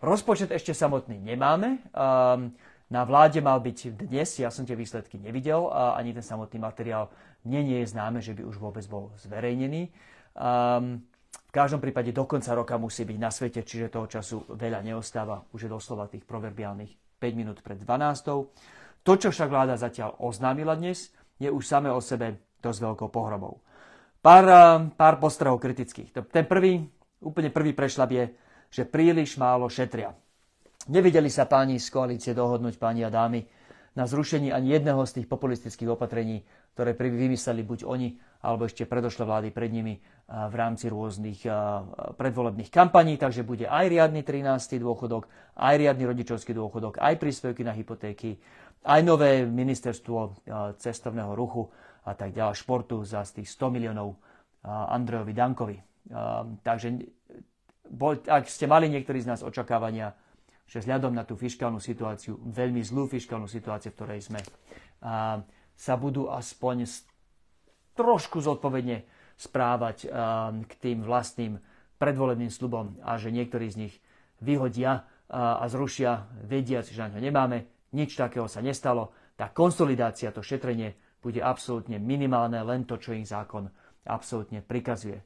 Rozpočet 0.00 0.48
ešte 0.48 0.72
samotný 0.72 1.20
nemáme. 1.20 1.84
Um, 1.92 2.56
na 2.88 3.04
vláde 3.04 3.44
mal 3.44 3.60
byť 3.60 4.00
dnes, 4.00 4.32
ja 4.40 4.48
som 4.48 4.64
tie 4.64 4.72
výsledky 4.72 5.20
nevidel, 5.20 5.68
a 5.68 6.00
ani 6.00 6.16
ten 6.16 6.24
samotný 6.24 6.56
materiál 6.56 7.12
mne 7.44 7.60
nie 7.68 7.78
je 7.84 7.92
známe, 7.92 8.24
že 8.24 8.32
by 8.32 8.42
už 8.48 8.56
vôbec 8.56 8.80
bol 8.88 9.12
zverejnený. 9.20 9.92
Um, 10.32 11.04
v 11.28 11.52
každom 11.52 11.84
prípade 11.84 12.16
do 12.16 12.24
konca 12.24 12.56
roka 12.56 12.80
musí 12.80 13.04
byť 13.04 13.18
na 13.20 13.28
svete, 13.28 13.60
čiže 13.60 13.92
toho 13.92 14.08
času 14.08 14.48
veľa 14.56 14.80
neostáva. 14.80 15.44
Už 15.52 15.68
je 15.68 15.70
doslova 15.70 16.08
tých 16.08 16.24
proverbiálnych 16.24 17.20
5 17.20 17.36
minút 17.36 17.60
pred 17.60 17.76
12. 17.76 19.04
To, 19.04 19.12
čo 19.20 19.28
však 19.28 19.52
vláda 19.52 19.76
zatiaľ 19.76 20.16
oznámila 20.16 20.80
dnes, 20.80 21.12
je 21.36 21.52
už 21.52 21.60
samé 21.60 21.92
o 21.92 22.00
sebe 22.00 22.40
dosť 22.64 22.80
veľkou 22.88 23.08
pohromou. 23.12 23.60
Pár, 24.24 24.44
pár 24.96 25.14
postrehov 25.20 25.60
kritických. 25.60 26.16
Ten 26.32 26.44
prvý, 26.48 26.88
úplne 27.20 27.52
prvý 27.52 27.76
prešlap 27.76 28.12
je, 28.12 28.24
že 28.70 28.86
príliš 28.86 29.36
málo 29.36 29.66
šetria. 29.68 30.14
Nevideli 30.88 31.28
sa 31.28 31.44
páni 31.44 31.76
z 31.76 31.90
koalície 31.92 32.32
dohodnúť, 32.32 32.80
páni 32.80 33.04
a 33.04 33.10
dámy, 33.12 33.44
na 33.90 34.06
zrušení 34.06 34.54
ani 34.54 34.78
jedného 34.78 35.02
z 35.02 35.20
tých 35.20 35.26
populistických 35.26 35.90
opatrení, 35.98 36.46
ktoré 36.78 36.94
vymysleli 36.94 37.66
buď 37.66 37.82
oni, 37.82 38.14
alebo 38.46 38.64
ešte 38.64 38.86
predošlé 38.86 39.26
vlády 39.26 39.48
pred 39.50 39.66
nimi 39.74 39.98
v 40.30 40.54
rámci 40.54 40.86
rôznych 40.86 41.42
predvolebných 42.14 42.70
kampaní, 42.70 43.18
takže 43.18 43.42
bude 43.42 43.66
aj 43.66 43.90
riadny 43.90 44.22
13. 44.22 44.78
dôchodok, 44.78 45.26
aj 45.58 45.74
riadny 45.74 46.06
rodičovský 46.06 46.54
dôchodok, 46.54 47.02
aj 47.02 47.18
príspevky 47.18 47.66
na 47.66 47.74
hypotéky, 47.74 48.38
aj 48.86 49.00
nové 49.02 49.42
ministerstvo 49.42 50.46
cestovného 50.78 51.34
ruchu 51.34 51.66
a 52.06 52.14
tak 52.14 52.30
ďalej, 52.30 52.62
športu 52.62 53.02
za 53.02 53.26
z 53.26 53.42
tých 53.42 53.50
100 53.58 53.74
miliónov 53.74 54.16
Andrejovi 54.64 55.34
Dankovi. 55.34 55.78
Takže 56.62 56.86
ak 58.08 58.48
ste 58.48 58.64
mali 58.64 58.88
niektorí 58.88 59.20
z 59.20 59.28
nás 59.28 59.40
očakávania, 59.44 60.16
že 60.70 60.80
vzhľadom 60.80 61.12
na 61.12 61.26
tú 61.26 61.36
fiskálnu 61.36 61.82
situáciu, 61.82 62.38
veľmi 62.40 62.80
zlú 62.80 63.10
fiskálnu 63.10 63.50
situáciu, 63.50 63.90
v 63.92 63.96
ktorej 63.98 64.20
sme, 64.30 64.40
sa 65.74 65.94
budú 65.98 66.30
aspoň 66.30 66.86
trošku 67.98 68.40
zodpovedne 68.40 69.02
správať 69.34 70.08
k 70.64 70.72
tým 70.78 71.02
vlastným 71.02 71.58
predvolebným 72.00 72.48
slubom 72.48 72.96
a 73.04 73.18
že 73.18 73.34
niektorí 73.34 73.66
z 73.68 73.76
nich 73.88 73.94
vyhodia 74.40 75.04
a 75.30 75.64
zrušia, 75.68 76.28
vediac, 76.46 76.88
že 76.88 77.00
na 77.02 77.12
ňo 77.12 77.20
nemáme, 77.20 77.58
nič 77.96 78.14
takého 78.14 78.46
sa 78.46 78.62
nestalo. 78.62 79.12
Tá 79.34 79.50
konsolidácia, 79.50 80.30
to 80.30 80.44
šetrenie 80.44 80.94
bude 81.20 81.40
absolútne 81.40 81.98
minimálne, 81.98 82.60
len 82.62 82.84
to, 82.86 82.96
čo 83.00 83.16
im 83.16 83.24
zákon 83.24 83.68
absolútne 84.06 84.64
prikazuje. 84.64 85.20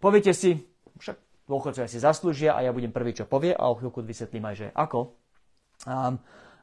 Poviete 0.00 0.32
si, 0.36 0.56
však 1.00 1.16
dôchodcovia 1.44 1.88
si 1.88 2.00
zaslúžia 2.00 2.56
a 2.56 2.64
ja 2.64 2.72
budem 2.72 2.92
prvý, 2.92 3.12
čo 3.12 3.28
povie 3.28 3.52
a 3.52 3.68
o 3.68 3.76
chvíľku 3.76 4.00
vysvetlím 4.00 4.44
aj, 4.48 4.56
že 4.56 4.68
ako. 4.72 5.16
Um, 5.84 6.16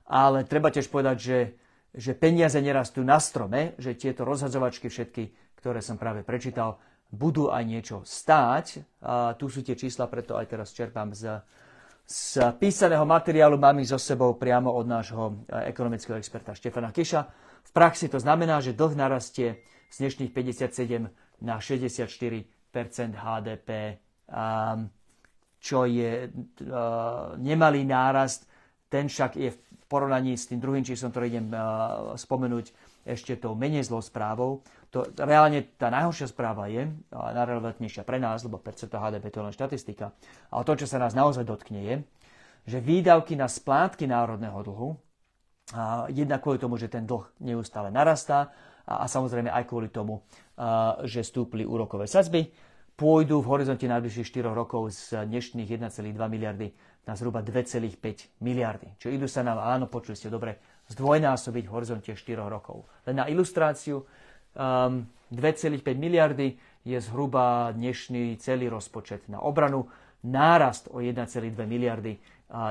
ale 0.10 0.44
treba 0.44 0.74
tiež 0.74 0.90
povedať, 0.90 1.18
že, 1.22 1.40
že 1.94 2.12
peniaze 2.18 2.58
nerastú 2.58 3.06
na 3.06 3.22
strome, 3.22 3.78
že 3.78 3.96
tieto 3.96 4.26
rozhadzovačky 4.26 4.90
všetky, 4.90 5.24
ktoré 5.62 5.80
som 5.80 5.96
práve 5.96 6.26
prečítal, 6.26 6.82
budú 7.12 7.52
aj 7.52 7.64
niečo 7.68 7.98
stáť. 8.02 8.82
A 9.04 9.36
tu 9.36 9.52
sú 9.52 9.62
tie 9.62 9.76
čísla, 9.76 10.08
preto 10.08 10.40
aj 10.40 10.48
teraz 10.48 10.72
čerpám 10.72 11.12
z, 11.12 11.44
z 12.08 12.56
písaného 12.58 13.04
materiálu. 13.04 13.60
Mám 13.60 13.84
ich 13.84 13.92
so 13.92 14.00
sebou 14.00 14.40
priamo 14.40 14.72
od 14.72 14.88
nášho 14.88 15.46
e, 15.48 15.68
ekonomického 15.70 16.18
experta 16.18 16.56
Štefana 16.56 16.90
Kiša. 16.96 17.22
V 17.62 17.72
praxi 17.76 18.08
to 18.08 18.18
znamená, 18.18 18.64
že 18.64 18.74
dlh 18.74 18.96
narastie 18.96 19.62
z 19.92 19.96
dnešných 20.08 20.32
57 20.32 21.12
na 21.44 21.60
64% 21.60 22.48
HDP, 23.12 24.00
čo 25.62 25.86
je 25.86 26.32
nemalý 27.38 27.84
nárast. 27.86 28.48
Ten 28.92 29.08
však 29.08 29.32
je 29.40 29.52
v 29.52 29.60
porovnaní 29.92 30.40
s 30.40 30.48
tým 30.48 30.60
druhým 30.64 30.84
číslom, 30.84 31.12
ktorý 31.12 31.26
idem 31.28 31.48
spomenúť, 32.16 32.92
ešte 33.02 33.34
tou 33.40 33.58
menej 33.58 33.90
zlou 33.90 34.00
správou. 34.04 34.62
To, 34.94 35.08
reálne 35.18 35.66
tá 35.80 35.90
najhoršia 35.90 36.30
správa 36.30 36.70
je, 36.70 36.92
najrelevantnejšia 37.10 38.04
pre 38.06 38.20
nás, 38.22 38.44
lebo 38.46 38.62
percento 38.62 39.00
HDP 39.00 39.32
to 39.32 39.40
je 39.42 39.46
len 39.48 39.56
štatistika, 39.56 40.06
ale 40.52 40.64
to, 40.68 40.84
čo 40.84 40.88
sa 40.88 41.00
nás 41.00 41.16
naozaj 41.16 41.48
dotkne, 41.48 41.80
je, 41.82 41.96
že 42.68 42.78
výdavky 42.78 43.34
na 43.34 43.50
splátky 43.50 44.06
národného 44.06 44.60
dlhu, 44.62 44.90
a 45.72 46.12
jednak 46.12 46.44
kvôli 46.44 46.60
tomu, 46.60 46.76
že 46.76 46.92
ten 46.92 47.08
dlh 47.08 47.24
neustále 47.40 47.96
narastá 47.96 48.52
a, 48.84 49.02
a 49.02 49.06
samozrejme 49.08 49.48
aj 49.48 49.64
kvôli 49.64 49.88
tomu, 49.88 50.20
a, 50.60 51.00
že 51.08 51.24
stúpli 51.24 51.64
úrokové 51.64 52.06
sadzby, 52.06 52.52
pôjdu 52.96 53.42
v 53.42 53.50
horizonte 53.50 53.86
najbližších 53.88 54.46
4 54.46 54.52
rokov 54.54 54.94
z 54.94 55.26
dnešných 55.26 55.68
1,2 55.68 56.14
miliardy 56.16 56.72
na 57.08 57.18
zhruba 57.18 57.42
2,5 57.42 57.98
miliardy. 58.46 58.94
Čo 59.02 59.10
idú 59.10 59.26
sa 59.26 59.42
nám, 59.42 59.58
áno, 59.58 59.90
počuli 59.90 60.14
ste 60.14 60.30
dobre, 60.30 60.62
zdvojnásobiť 60.94 61.64
v 61.66 61.72
horizonte 61.74 62.12
4 62.14 62.46
rokov. 62.46 62.86
Len 63.10 63.18
na 63.18 63.26
ilustráciu, 63.26 64.06
um, 64.54 65.08
2,5 65.34 65.82
miliardy 65.98 66.60
je 66.84 66.98
zhruba 67.02 67.72
dnešný 67.74 68.38
celý 68.42 68.68
rozpočet 68.68 69.30
na 69.30 69.40
obranu. 69.42 69.88
Nárast 70.22 70.90
o 70.94 71.02
1,2 71.02 71.58
miliardy 71.66 72.18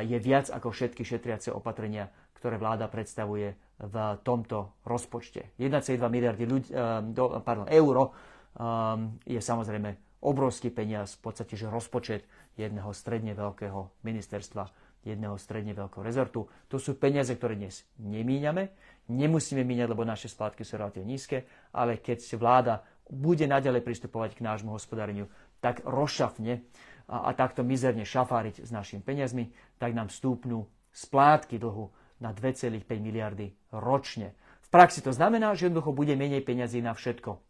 je 0.07 0.19
viac 0.21 0.53
ako 0.53 0.71
všetky 0.71 1.03
šetriace 1.03 1.51
opatrenia, 1.51 2.07
ktoré 2.37 2.61
vláda 2.61 2.87
predstavuje 2.87 3.57
v 3.81 3.97
tomto 4.23 4.77
rozpočte. 4.85 5.57
1,2 5.57 5.97
miliardy 6.05 6.45
ľudí, 6.45 6.69
do, 7.17 7.41
pardon, 7.41 7.67
euro 7.73 8.13
um, 8.61 9.17
je 9.25 9.41
samozrejme 9.41 10.10
obrovský 10.21 10.69
peniaz, 10.69 11.17
v 11.17 11.33
podstate, 11.33 11.57
že 11.57 11.73
rozpočet 11.73 12.29
jedného 12.57 12.93
stredne 12.93 13.33
veľkého 13.33 14.05
ministerstva 14.05 14.69
jedného 15.05 15.37
stredne 15.41 15.73
veľkého 15.73 16.05
rezortu. 16.05 16.45
To 16.69 16.77
sú 16.77 16.97
peniaze, 17.01 17.33
ktoré 17.33 17.57
dnes 17.57 17.89
nemíňame, 17.97 18.69
nemusíme 19.09 19.65
míňať, 19.65 19.89
lebo 19.89 20.05
naše 20.05 20.29
splátky 20.29 20.61
sú 20.61 20.77
relatívne 20.77 21.09
nízke, 21.09 21.49
ale 21.73 21.97
keď 21.97 22.21
vláda 22.37 22.85
bude 23.09 23.49
naďalej 23.49 23.83
pristupovať 23.83 24.39
k 24.39 24.45
nášmu 24.45 24.71
hospodáreniu 24.77 25.27
tak 25.59 25.83
rozšafne 25.83 26.63
a, 27.11 27.27
a 27.27 27.31
takto 27.35 27.67
mizerne 27.67 28.07
šafáriť 28.07 28.63
s 28.63 28.71
našimi 28.71 29.03
peniazmi, 29.03 29.51
tak 29.81 29.97
nám 29.97 30.13
stúpnú 30.13 30.69
splátky 30.95 31.59
dlhu 31.59 31.91
na 32.21 32.31
2,5 32.37 32.85
miliardy 33.01 33.57
ročne. 33.73 34.37
V 34.63 34.69
praxi 34.69 35.03
to 35.03 35.11
znamená, 35.11 35.57
že 35.57 35.67
jednoducho 35.67 35.97
bude 35.97 36.15
menej 36.15 36.45
peniazy 36.45 36.85
na 36.85 36.95
všetko. 36.95 37.41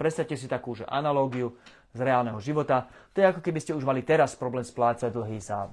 Predstavte 0.00 0.40
si 0.40 0.48
takú 0.48 0.72
že 0.72 0.88
analógiu 0.88 1.52
z 1.90 2.00
reálneho 2.00 2.38
života. 2.38 2.86
To 3.14 3.22
je 3.22 3.26
ako 3.26 3.40
keby 3.42 3.58
ste 3.58 3.74
už 3.74 3.82
mali 3.82 4.06
teraz 4.06 4.38
problém 4.38 4.62
splácať 4.62 5.10
dlhy 5.10 5.38
za 5.42 5.70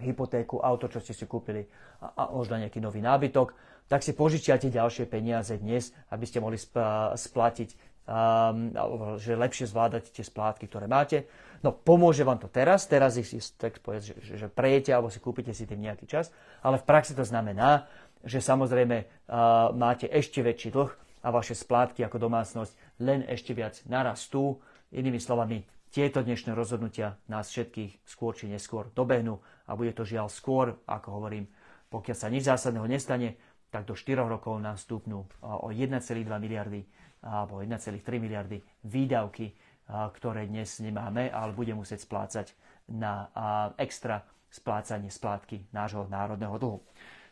hypotéku, 0.00 0.60
auto, 0.64 0.88
čo 0.88 1.00
ste 1.00 1.12
si 1.12 1.28
kúpili 1.28 1.68
a, 2.00 2.12
a 2.16 2.22
možno 2.32 2.56
nejaký 2.56 2.80
nový 2.80 3.04
nábytok, 3.04 3.52
tak 3.90 4.06
si 4.06 4.14
požičiate 4.14 4.70
ďalšie 4.70 5.04
peniaze 5.10 5.52
dnes, 5.58 5.90
aby 6.14 6.24
ste 6.24 6.38
mohli 6.38 6.56
splatiť, 6.56 7.74
um, 8.06 8.70
že 9.18 9.34
lepšie 9.34 9.66
zvládať 9.66 10.14
tie 10.14 10.24
splátky, 10.24 10.70
ktoré 10.70 10.86
máte. 10.86 11.26
No 11.60 11.74
pomôže 11.74 12.24
vám 12.24 12.40
to 12.40 12.48
teraz, 12.48 12.88
teraz 12.88 13.20
ich 13.20 13.28
si 13.28 13.36
tak 13.58 13.82
povedz, 13.84 14.16
že, 14.16 14.40
že 14.40 14.46
prejete 14.48 14.94
alebo 14.94 15.12
si 15.12 15.20
kúpite 15.20 15.52
si 15.52 15.68
tým 15.68 15.84
nejaký 15.84 16.08
čas, 16.08 16.32
ale 16.64 16.80
v 16.80 16.86
praxi 16.86 17.12
to 17.12 17.26
znamená, 17.26 17.90
že 18.24 18.40
samozrejme 18.40 18.96
uh, 19.04 19.74
máte 19.76 20.08
ešte 20.08 20.40
väčší 20.40 20.72
dlh 20.72 20.92
a 21.20 21.28
vaše 21.28 21.52
splátky 21.52 22.00
ako 22.06 22.16
domácnosť 22.16 22.72
len 23.04 23.26
ešte 23.28 23.52
viac 23.52 23.76
narastú. 23.84 24.56
Inými 24.90 25.22
slovami, 25.22 25.62
tieto 25.94 26.18
dnešné 26.18 26.50
rozhodnutia 26.50 27.14
nás 27.30 27.46
všetkých 27.50 28.02
skôr 28.02 28.34
či 28.34 28.50
neskôr 28.50 28.90
dobehnú 28.90 29.38
a 29.70 29.78
bude 29.78 29.94
to 29.94 30.02
žiaľ 30.02 30.26
skôr, 30.26 30.82
ako 30.86 31.08
hovorím, 31.14 31.46
pokiaľ 31.90 32.16
sa 32.18 32.26
nič 32.26 32.46
zásadného 32.46 32.90
nestane, 32.90 33.38
tak 33.70 33.86
do 33.86 33.94
4 33.94 34.18
rokov 34.26 34.58
nám 34.58 34.74
stúpnú 34.78 35.30
o 35.46 35.70
1,2 35.70 36.26
miliardy 36.26 36.82
alebo 37.22 37.62
1,3 37.62 38.02
miliardy 38.18 38.58
výdavky, 38.82 39.54
ktoré 39.90 40.50
dnes 40.50 40.82
nemáme, 40.82 41.30
ale 41.30 41.54
bude 41.54 41.70
musieť 41.74 42.02
splácať 42.06 42.50
na 42.90 43.30
extra 43.78 44.26
splácanie 44.50 45.10
splátky 45.10 45.70
nášho 45.70 46.10
národného 46.10 46.58
dlhu. 46.58 46.78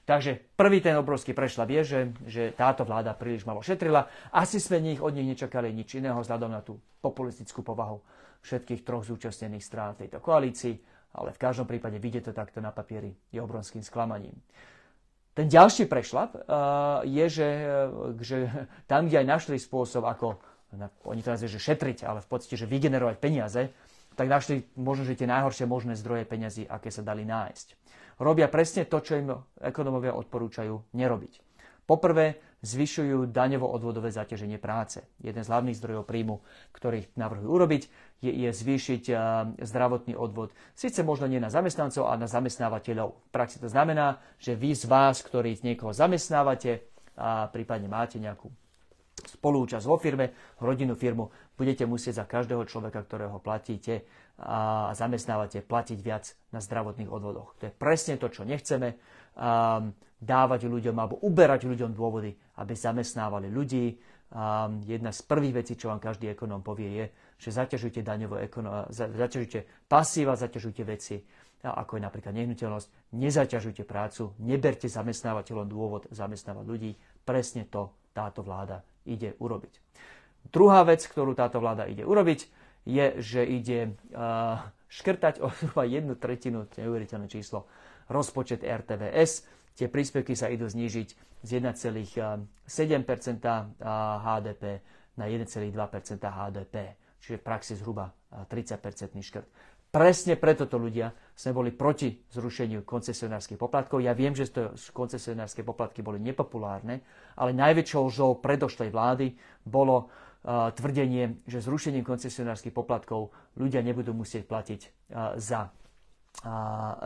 Takže 0.08 0.56
prvý 0.56 0.80
ten 0.80 0.96
obrovský 0.96 1.36
prešľap 1.36 1.68
je, 1.68 1.82
že, 1.84 2.00
že 2.24 2.42
táto 2.56 2.88
vláda 2.88 3.12
príliš 3.12 3.44
malo 3.44 3.60
šetrila. 3.60 4.08
Asi 4.32 4.56
sme 4.56 4.80
nich, 4.80 5.04
od 5.04 5.12
nich 5.12 5.28
nečakali 5.28 5.68
nič 5.68 6.00
iného 6.00 6.16
vzhľadom 6.16 6.48
na 6.48 6.64
tú 6.64 6.80
populistickú 7.04 7.60
povahu 7.60 8.00
všetkých 8.40 8.88
troch 8.88 9.04
zúčastnených 9.04 9.60
strán 9.60 10.00
tejto 10.00 10.24
koalícii, 10.24 10.80
ale 11.12 11.36
v 11.36 11.42
každom 11.44 11.68
prípade 11.68 12.00
vidieť 12.00 12.24
to 12.24 12.32
takto 12.32 12.64
na 12.64 12.72
papieri 12.72 13.12
je 13.28 13.36
obrovským 13.36 13.84
sklamaním. 13.84 14.32
Ten 15.36 15.44
ďalší 15.44 15.84
prešlap 15.84 16.40
uh, 16.40 17.04
je, 17.04 17.26
že, 17.28 17.48
že 18.24 18.36
tam, 18.88 19.12
kde 19.12 19.20
aj 19.20 19.26
našli 19.28 19.60
spôsob, 19.60 20.08
ako, 20.08 20.40
oni 21.04 21.20
teraz 21.20 21.44
je, 21.44 21.52
že 21.52 21.60
šetriť, 21.60 22.08
ale 22.08 22.24
v 22.24 22.28
podstate, 22.32 22.56
že 22.56 22.64
vygenerovať 22.64 23.16
peniaze, 23.20 23.70
tak 24.16 24.26
našli 24.26 24.66
možno, 24.74 25.04
že 25.04 25.20
tie 25.20 25.28
najhoršie 25.28 25.68
možné 25.68 25.94
zdroje 26.00 26.24
peniazy, 26.24 26.64
aké 26.64 26.88
sa 26.88 27.04
dali 27.04 27.28
nájsť. 27.28 27.66
Robia 28.18 28.50
presne 28.50 28.84
to, 28.84 28.98
čo 28.98 29.14
im 29.14 29.30
ekonomovia 29.62 30.14
odporúčajú 30.14 30.94
nerobiť. 30.94 31.32
Poprvé, 31.88 32.42
zvyšujú 32.58 33.30
daňovo-odvodové 33.30 34.10
zaťaženie 34.10 34.58
práce. 34.58 35.06
Jeden 35.22 35.46
z 35.46 35.50
hlavných 35.50 35.78
zdrojov 35.78 36.04
príjmu, 36.10 36.42
ktorých 36.74 37.14
navrhujú 37.14 37.48
urobiť, 37.48 37.82
je, 38.18 38.32
je 38.34 38.50
zvýšiť 38.50 39.04
uh, 39.14 39.18
zdravotný 39.62 40.18
odvod. 40.18 40.50
Sice 40.74 41.06
možno 41.06 41.30
nie 41.30 41.38
na 41.38 41.54
zamestnancov, 41.54 42.10
ale 42.10 42.26
na 42.26 42.28
zamestnávateľov. 42.28 43.08
V 43.14 43.30
praxi 43.30 43.62
to 43.62 43.70
znamená, 43.70 44.18
že 44.42 44.58
vy 44.58 44.74
z 44.74 44.90
vás, 44.90 45.22
ktorí 45.22 45.54
niekoho 45.62 45.94
zamestnávate 45.94 46.82
a 47.14 47.46
prípadne 47.46 47.86
máte 47.86 48.18
nejakú 48.18 48.50
spolúčasť 49.38 49.86
vo 49.86 49.98
firme, 49.98 50.34
rodinnú 50.62 50.94
firmu, 50.94 51.30
budete 51.58 51.86
musieť 51.86 52.22
za 52.22 52.24
každého 52.26 52.62
človeka, 52.66 53.02
ktorého 53.02 53.38
platíte 53.42 54.06
a 54.38 54.94
zamestnávate, 54.94 55.66
platiť 55.66 55.98
viac 55.98 56.30
na 56.54 56.62
zdravotných 56.62 57.10
odvodoch. 57.10 57.58
To 57.58 57.66
je 57.66 57.74
presne 57.74 58.14
to, 58.22 58.30
čo 58.30 58.46
nechceme. 58.46 58.94
Um, 59.34 59.94
dávať 60.18 60.66
ľuďom 60.66 60.98
alebo 60.98 61.22
uberať 61.22 61.66
ľuďom 61.70 61.94
dôvody, 61.94 62.34
aby 62.58 62.74
zamestnávali 62.74 63.50
ľudí. 63.50 63.98
Um, 64.28 64.82
jedna 64.84 65.14
z 65.14 65.22
prvých 65.24 65.62
vecí, 65.62 65.72
čo 65.78 65.88
vám 65.88 66.02
každý 66.02 66.34
ekonóm 66.34 66.60
povie, 66.60 66.90
je, 66.90 67.06
že 67.38 67.54
zaťažujte 67.54 68.02
daňové 68.02 68.50
ekono- 68.50 68.90
zaťažujte 68.90 69.86
pasíva, 69.86 70.34
zaťažujte 70.34 70.82
veci, 70.84 71.22
ako 71.62 71.98
je 71.98 72.02
napríklad 72.02 72.34
nehnuteľnosť, 72.34 73.14
nezaťažujte 73.14 73.82
prácu, 73.86 74.34
neberte 74.42 74.86
zamestnávateľom 74.86 75.66
dôvod 75.66 76.06
zamestnávať 76.10 76.64
ľudí. 76.66 76.90
Presne 77.22 77.66
to 77.66 77.94
táto 78.14 78.42
vláda 78.42 78.82
ide 79.06 79.38
urobiť. 79.38 79.80
Druhá 80.50 80.82
vec, 80.86 81.02
ktorú 81.06 81.34
táto 81.34 81.58
vláda 81.62 81.86
ide 81.86 82.02
urobiť, 82.06 82.57
je, 82.88 83.06
že 83.20 83.44
ide 83.44 83.92
škrtať 84.88 85.44
o 85.44 85.52
zhruba 85.52 85.84
jednu 85.84 86.16
tretinu, 86.16 86.64
neuveriteľné 86.72 87.28
číslo, 87.28 87.68
rozpočet 88.08 88.64
RTVS. 88.64 89.44
Tie 89.76 89.86
príspevky 89.86 90.32
sa 90.32 90.48
idú 90.48 90.64
znížiť 90.64 91.08
z 91.44 91.48
1,7% 91.62 92.48
HDP 94.24 94.64
na 95.20 95.24
1,2% 95.28 96.18
HDP, 96.18 96.74
čiže 97.20 97.36
v 97.38 97.44
praxi 97.44 97.76
zhruba 97.76 98.10
30% 98.32 99.20
škrt. 99.20 99.46
Presne 99.88 100.36
preto 100.36 100.68
to 100.68 100.76
ľudia 100.76 101.16
sme 101.32 101.56
boli 101.56 101.70
proti 101.72 102.12
zrušeniu 102.28 102.84
koncesionárskych 102.84 103.56
poplatkov. 103.56 104.04
Ja 104.04 104.12
viem, 104.12 104.36
že 104.36 104.52
to 104.52 104.76
koncesionárske 104.92 105.64
poplatky 105.64 106.04
boli 106.04 106.20
nepopulárne, 106.20 107.00
ale 107.40 107.56
najväčšou 107.56 108.04
žou 108.12 108.36
predošlej 108.36 108.92
vlády 108.92 109.32
bolo 109.64 109.96
uh, 109.96 110.27
tvrdenie, 110.46 111.42
že 111.50 111.64
zrušením 111.64 112.06
koncesionárskych 112.06 112.72
poplatkov 112.72 113.34
ľudia 113.58 113.82
nebudú 113.82 114.14
musieť 114.14 114.46
platiť 114.46 114.80
za 115.36 115.70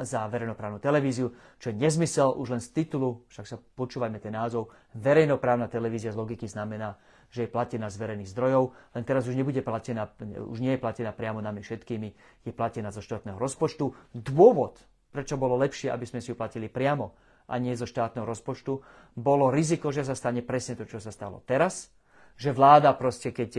za 0.02 0.28
verejnoprávnu 0.28 0.76
televíziu, 0.76 1.32
čo 1.56 1.72
je 1.72 1.80
nezmysel 1.80 2.36
už 2.36 2.52
len 2.52 2.60
z 2.60 2.68
titulu, 2.68 3.24
však 3.32 3.46
sa 3.48 3.56
počúvajme 3.56 4.20
ten 4.20 4.36
názov, 4.36 4.68
verejnoprávna 4.92 5.72
televízia 5.72 6.12
z 6.12 6.20
logiky 6.20 6.44
znamená, 6.44 7.00
že 7.32 7.48
je 7.48 7.54
platená 7.54 7.88
z 7.88 7.96
verejných 7.96 8.28
zdrojov, 8.28 8.76
len 8.92 9.04
teraz 9.08 9.24
už, 9.24 9.32
nebude 9.32 9.64
platená, 9.64 10.12
už 10.20 10.60
nie 10.60 10.76
je 10.76 10.80
platená 10.84 11.16
priamo 11.16 11.40
nami 11.40 11.64
všetkými, 11.64 12.08
je 12.44 12.52
platená 12.52 12.92
zo 12.92 13.00
štátneho 13.00 13.40
rozpočtu. 13.40 13.96
Dôvod, 14.12 14.76
prečo 15.08 15.40
bolo 15.40 15.56
lepšie, 15.56 15.88
aby 15.88 16.04
sme 16.04 16.20
si 16.20 16.28
ju 16.28 16.36
platili 16.36 16.68
priamo 16.68 17.16
a 17.48 17.56
nie 17.56 17.72
zo 17.72 17.88
štátneho 17.88 18.28
rozpočtu, 18.28 18.84
bolo 19.16 19.48
riziko, 19.48 19.88
že 19.88 20.04
sa 20.04 20.12
stane 20.12 20.44
presne 20.44 20.76
to, 20.76 20.84
čo 20.84 21.00
sa 21.00 21.08
stalo 21.08 21.40
teraz, 21.48 21.88
že 22.36 22.50
vláda 22.50 22.92
proste, 22.96 23.30
keď, 23.30 23.50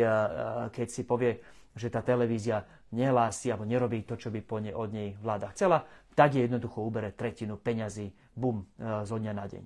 keď 0.73 0.87
si 0.89 1.03
povie, 1.07 1.39
že 1.73 1.89
tá 1.89 2.05
televízia 2.05 2.65
nehlási 2.93 3.49
alebo 3.49 3.65
nerobí 3.65 4.05
to, 4.05 4.13
čo 4.15 4.29
by 4.29 4.39
po 4.45 4.61
ne, 4.61 4.69
od 4.69 4.93
nej 4.93 5.17
vláda 5.17 5.49
chcela, 5.51 5.81
tak 6.13 6.37
je 6.37 6.45
jednoducho 6.45 6.85
ubere 6.85 7.09
tretinu 7.09 7.57
peňazí, 7.57 8.13
bum, 8.37 8.61
e, 8.77 9.01
zo 9.01 9.17
dňa 9.17 9.33
na 9.33 9.45
deň. 9.49 9.65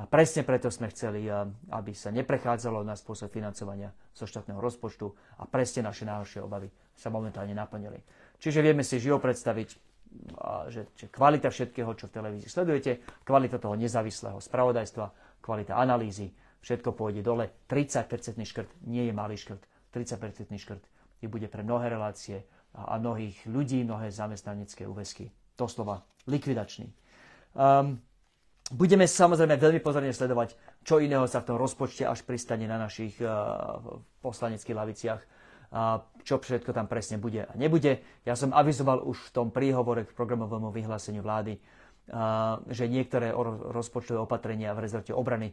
A 0.00 0.08
presne 0.08 0.40
preto 0.40 0.72
sme 0.72 0.88
chceli, 0.88 1.28
aby 1.68 1.92
sa 1.92 2.08
neprechádzalo 2.08 2.80
na 2.80 2.96
spôsob 2.96 3.28
financovania 3.28 3.92
zo 4.16 4.24
štátneho 4.24 4.56
rozpočtu 4.56 5.04
a 5.36 5.44
presne 5.44 5.84
naše 5.84 6.08
najhoršie 6.08 6.40
obavy 6.40 6.72
sa 6.96 7.12
momentálne 7.12 7.52
naplnili. 7.52 8.00
Čiže 8.40 8.64
vieme 8.64 8.80
si 8.88 8.96
živo 8.96 9.20
predstaviť, 9.20 9.68
že, 10.72 10.88
že 10.96 11.06
kvalita 11.12 11.52
všetkého, 11.52 11.92
čo 11.92 12.08
v 12.08 12.14
televízii 12.18 12.48
sledujete, 12.48 13.04
kvalita 13.20 13.60
toho 13.60 13.76
nezávislého 13.76 14.40
spravodajstva, 14.40 15.38
kvalita 15.44 15.76
analýzy, 15.76 16.32
všetko 16.62 16.94
pôjde 16.94 17.20
dole. 17.26 17.50
30% 17.66 18.08
škrt 18.46 18.70
nie 18.86 19.10
je 19.10 19.12
malý 19.12 19.36
škrt. 19.36 19.66
30% 19.92 20.56
škrt 20.56 20.82
i 21.22 21.26
bude 21.28 21.46
pre 21.46 21.62
mnohé 21.62 21.92
relácie 21.92 22.42
a 22.72 22.96
mnohých 22.96 23.44
ľudí, 23.46 23.84
mnohé 23.84 24.08
zamestnanecké 24.08 24.88
úväzky. 24.88 25.28
Doslova 25.54 26.00
likvidačný. 26.24 26.88
Um, 27.52 28.00
budeme 28.72 29.04
samozrejme 29.04 29.60
veľmi 29.60 29.80
pozorne 29.84 30.08
sledovať, 30.08 30.56
čo 30.80 30.96
iného 30.96 31.28
sa 31.28 31.44
v 31.44 31.52
tom 31.52 31.60
rozpočte 31.60 32.08
až 32.08 32.24
pristane 32.24 32.64
na 32.64 32.80
našich 32.80 33.20
uh, 33.20 34.00
poslaneckých 34.24 34.72
laviciach, 34.72 35.20
uh, 35.20 36.00
čo 36.24 36.40
všetko 36.40 36.72
tam 36.72 36.88
presne 36.88 37.20
bude 37.20 37.44
a 37.44 37.52
nebude. 37.60 38.00
Ja 38.24 38.32
som 38.32 38.56
avizoval 38.56 39.04
už 39.04 39.30
v 39.30 39.32
tom 39.36 39.48
príhovore 39.52 40.08
k 40.08 40.16
programovému 40.16 40.72
vyhláseniu 40.72 41.20
vlády, 41.20 41.60
uh, 41.60 42.64
že 42.72 42.88
niektoré 42.88 43.36
rozpočtové 43.68 44.16
opatrenia 44.16 44.72
v 44.72 44.88
rezorte 44.88 45.12
obrany 45.12 45.52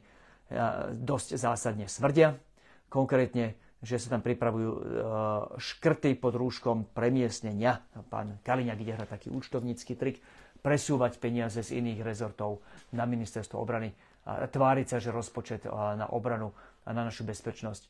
dosť 0.93 1.37
zásadne 1.37 1.85
svrdia. 1.85 2.37
Konkrétne 2.89 3.55
že 3.79 3.95
sa 3.95 4.11
tam 4.11 4.19
pripravujú 4.19 4.71
e, 4.75 4.81
škrty 5.55 6.19
pod 6.19 6.35
rúškom 6.35 6.91
premiesnenia. 6.91 7.79
Pán 8.11 8.35
Kaliňák 8.43 8.79
ide 8.83 8.91
hrať 8.99 9.07
taký 9.07 9.27
účtovnícky 9.31 9.95
trik, 9.95 10.19
presúvať 10.59 11.15
peniaze 11.15 11.63
z 11.63 11.79
iných 11.79 12.03
rezortov 12.03 12.59
na 12.91 13.07
ministerstvo 13.07 13.55
obrany 13.55 13.95
tváriť 14.27 14.85
sa, 14.85 14.97
že 14.99 15.15
rozpočet 15.15 15.65
e, 15.65 15.69
na 15.71 16.11
obranu 16.11 16.51
a 16.83 16.91
na 16.91 17.07
našu 17.07 17.23
bezpečnosť 17.23 17.81
e, 17.85 17.89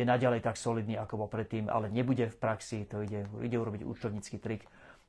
je 0.00 0.04
naďalej 0.04 0.40
tak 0.40 0.56
solidný, 0.56 0.96
ako 0.96 1.26
bol 1.26 1.28
predtým, 1.28 1.68
ale 1.68 1.92
nebude 1.92 2.32
v 2.32 2.36
praxi, 2.40 2.88
to 2.88 3.04
ide, 3.04 3.28
ide 3.44 3.56
urobiť 3.60 3.84
účtovnícky 3.84 4.40
trik 4.40 4.64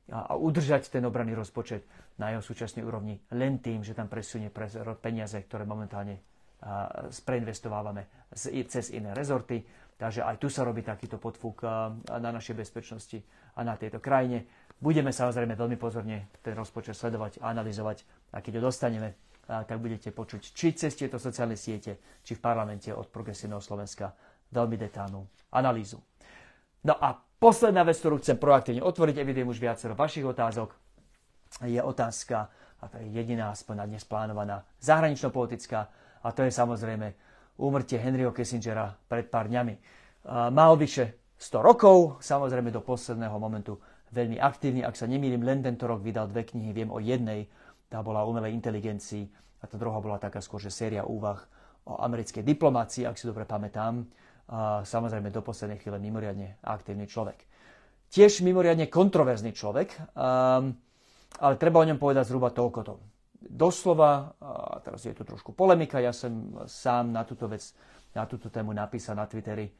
a 0.08 0.40
udržať 0.40 0.88
ten 0.88 1.04
obranný 1.04 1.36
rozpočet 1.36 1.84
na 2.16 2.32
jeho 2.32 2.40
súčasnej 2.40 2.80
úrovni 2.80 3.20
len 3.28 3.60
tým, 3.60 3.84
že 3.84 3.92
tam 3.92 4.08
presunie 4.08 4.48
peniaze, 5.04 5.36
ktoré 5.36 5.68
momentálne 5.68 6.24
spreinvestovávame 7.10 8.30
cez 8.34 8.90
iné 8.90 9.14
rezorty. 9.14 9.62
Takže 9.98 10.22
aj 10.22 10.38
tu 10.38 10.46
sa 10.46 10.62
robí 10.62 10.86
takýto 10.86 11.18
podfúk 11.18 11.66
na 12.06 12.30
našej 12.30 12.54
bezpečnosti 12.54 13.18
a 13.58 13.66
na 13.66 13.74
tejto 13.74 13.98
krajine. 13.98 14.46
Budeme 14.78 15.10
samozrejme 15.10 15.58
veľmi 15.58 15.74
pozorne 15.74 16.30
ten 16.38 16.54
rozpočet 16.54 16.94
sledovať 16.94 17.42
a 17.42 17.50
analyzovať 17.50 18.30
a 18.30 18.38
keď 18.38 18.62
ho 18.62 18.70
dostaneme, 18.70 19.18
tak 19.42 19.74
budete 19.82 20.14
počuť 20.14 20.54
či 20.54 20.70
cez 20.76 20.94
tieto 20.94 21.18
sociálne 21.18 21.58
siete, 21.58 22.22
či 22.22 22.38
v 22.38 22.44
parlamente 22.44 22.94
od 22.94 23.10
Progresívneho 23.10 23.58
Slovenska 23.58 24.14
veľmi 24.54 24.78
detálnu 24.78 25.26
analýzu. 25.50 25.98
No 26.86 26.94
a 26.94 27.18
posledná 27.18 27.82
vec, 27.82 27.98
ktorú 27.98 28.22
chcem 28.22 28.38
proaktívne 28.38 28.86
otvoriť, 28.86 29.18
evidujem 29.18 29.50
už 29.50 29.58
viacero 29.58 29.98
vašich 29.98 30.22
otázok, 30.22 30.78
je 31.66 31.80
otázka, 31.82 32.46
a 32.78 32.84
to 32.86 33.02
je 33.02 33.10
jediná 33.18 33.50
aspoň 33.50 33.82
na 33.82 33.86
dnes 33.90 34.06
plánovaná, 34.06 34.62
zahranično-politická, 34.78 35.90
a 36.22 36.28
to 36.34 36.46
je 36.46 36.52
samozrejme 36.52 37.06
úmrtie 37.58 37.98
Henryho 37.98 38.30
Kissingera 38.30 38.94
pred 39.06 39.26
pár 39.26 39.50
dňami. 39.50 39.74
Mal 40.28 40.72
vyše 40.78 41.34
100 41.38 41.62
rokov, 41.62 42.22
samozrejme 42.22 42.70
do 42.74 42.82
posledného 42.82 43.36
momentu 43.38 43.78
veľmi 44.10 44.38
aktívny. 44.38 44.82
Ak 44.82 44.98
sa 44.98 45.06
nemýlim, 45.06 45.42
len 45.42 45.62
tento 45.62 45.86
rok 45.86 46.02
vydal 46.02 46.30
dve 46.30 46.46
knihy, 46.46 46.70
viem 46.74 46.90
o 46.90 46.98
jednej, 46.98 47.46
tá 47.88 48.02
bola 48.02 48.22
o 48.24 48.30
umelej 48.30 48.54
inteligencii 48.54 49.26
a 49.62 49.66
tá 49.66 49.74
druhá 49.74 49.98
bola 49.98 50.22
taká 50.22 50.38
skôr, 50.38 50.62
že 50.62 50.70
séria 50.70 51.02
úvah 51.06 51.42
o 51.88 51.98
americkej 51.98 52.44
diplomácii, 52.44 53.08
ak 53.08 53.16
si 53.16 53.26
dobre 53.26 53.48
pamätám. 53.48 54.06
Samozrejme 54.84 55.28
do 55.28 55.44
poslednej 55.44 55.76
chvíle 55.76 56.00
mimoriadne 56.00 56.56
aktívny 56.64 57.04
človek. 57.04 57.44
Tiež 58.08 58.40
mimoriadne 58.40 58.88
kontroverzný 58.88 59.52
človek, 59.52 60.16
ale 60.16 61.54
treba 61.60 61.80
o 61.80 61.88
ňom 61.88 62.00
povedať 62.00 62.32
zhruba 62.32 62.48
toľko 62.48 62.80
doslova, 63.40 64.34
a 64.42 64.82
teraz 64.82 65.06
je 65.06 65.14
tu 65.14 65.22
trošku 65.22 65.54
polemika, 65.54 66.02
ja 66.02 66.10
som 66.10 66.62
sám 66.66 67.14
na 67.14 67.22
túto 67.22 67.46
vec, 67.46 67.62
na 68.14 68.26
túto 68.26 68.50
tému 68.50 68.74
napísal 68.74 69.14
na 69.14 69.30
Twitteri 69.30 69.70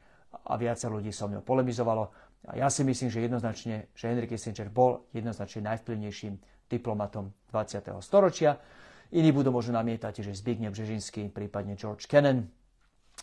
a 0.47 0.53
viacej 0.55 0.87
ľudí 0.87 1.11
so 1.11 1.27
mnou 1.27 1.43
polemizovalo. 1.43 2.07
A 2.47 2.55
ja 2.55 2.71
si 2.71 2.87
myslím, 2.87 3.11
že 3.11 3.19
jednoznačne, 3.25 3.91
že 3.91 4.07
Henry 4.07 4.29
Kissinger 4.29 4.71
bol 4.71 5.11
jednoznačne 5.11 5.67
najvplyvnejším 5.75 6.39
diplomatom 6.71 7.35
20. 7.51 7.99
storočia. 7.99 8.55
Iní 9.11 9.33
budú 9.33 9.49
možno 9.49 9.75
namietať, 9.75 10.21
že 10.23 10.37
Zbigniew 10.37 10.71
Břežinský, 10.71 11.33
prípadne 11.33 11.75
George 11.75 12.05
Kennan. 12.05 12.47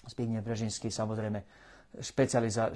Zbigniew 0.05 0.42
Břežinský 0.44 0.90
samozrejme 0.92 1.46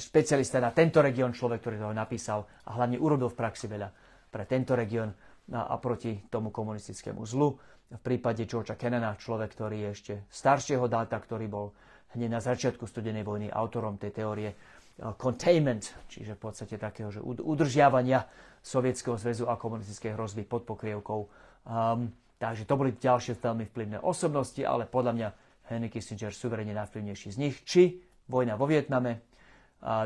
špecialista 0.01 0.59
na 0.63 0.71
tento 0.71 1.03
región, 1.03 1.35
človek, 1.35 1.61
ktorý 1.61 1.77
to 1.83 1.93
napísal 1.93 2.47
a 2.65 2.79
hlavne 2.79 2.97
urobil 2.97 3.29
v 3.29 3.37
praxi 3.37 3.67
veľa 3.69 3.91
pre 4.31 4.47
tento 4.47 4.79
región 4.79 5.11
a 5.51 5.75
proti 5.83 6.23
tomu 6.31 6.55
komunistickému 6.55 7.27
zlu. 7.27 7.59
V 7.91 7.99
prípade 7.99 8.47
Georgea 8.47 8.79
Kennana, 8.79 9.19
človek, 9.19 9.51
ktorý 9.51 9.77
je 9.83 9.89
ešte 9.91 10.15
staršieho 10.31 10.87
dáta, 10.87 11.19
ktorý 11.19 11.51
bol 11.51 11.75
hneď 12.15 12.31
na 12.31 12.41
začiatku 12.43 12.87
studenej 12.87 13.27
vojny 13.27 13.51
autorom 13.51 13.99
tej 13.99 14.15
teórie 14.15 14.51
uh, 14.55 15.15
containment, 15.19 15.91
čiže 16.07 16.39
v 16.39 16.41
podstate 16.41 16.79
takého, 16.79 17.11
že 17.11 17.19
udržiavania 17.23 18.23
Sovietskeho 18.63 19.19
zväzu 19.19 19.51
a 19.51 19.59
komunistickej 19.59 20.15
hrozby 20.15 20.47
pod 20.47 20.63
pokrievkou. 20.69 21.21
Um, 21.67 22.15
takže 22.39 22.69
to 22.69 22.79
boli 22.79 22.95
ďalšie 22.95 23.35
veľmi 23.41 23.67
vplyvné 23.75 23.99
osobnosti, 24.05 24.63
ale 24.63 24.87
podľa 24.87 25.13
mňa 25.17 25.29
Henry 25.71 25.91
Kissinger 25.91 26.35
suverene 26.35 26.75
najvplyvnejší 26.77 27.29
z 27.35 27.39
nich. 27.43 27.57
Či 27.67 27.99
vojna 28.31 28.55
vo 28.55 28.71
Vietname, 28.71 29.27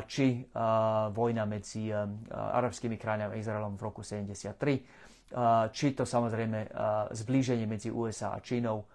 či 0.06 0.38
uh, 0.38 1.10
vojna 1.10 1.44
medzi 1.50 1.90
um, 1.90 2.22
arabskými 2.30 2.94
krajinami 2.94 3.34
a 3.34 3.40
Izraelom 3.42 3.74
v 3.74 3.82
roku 3.82 4.06
73 4.06 5.03
či 5.74 5.98
to 5.98 6.06
samozrejme 6.06 6.70
zblíženie 7.10 7.66
medzi 7.66 7.90
USA 7.90 8.38
a 8.38 8.38
Čínou, 8.38 8.86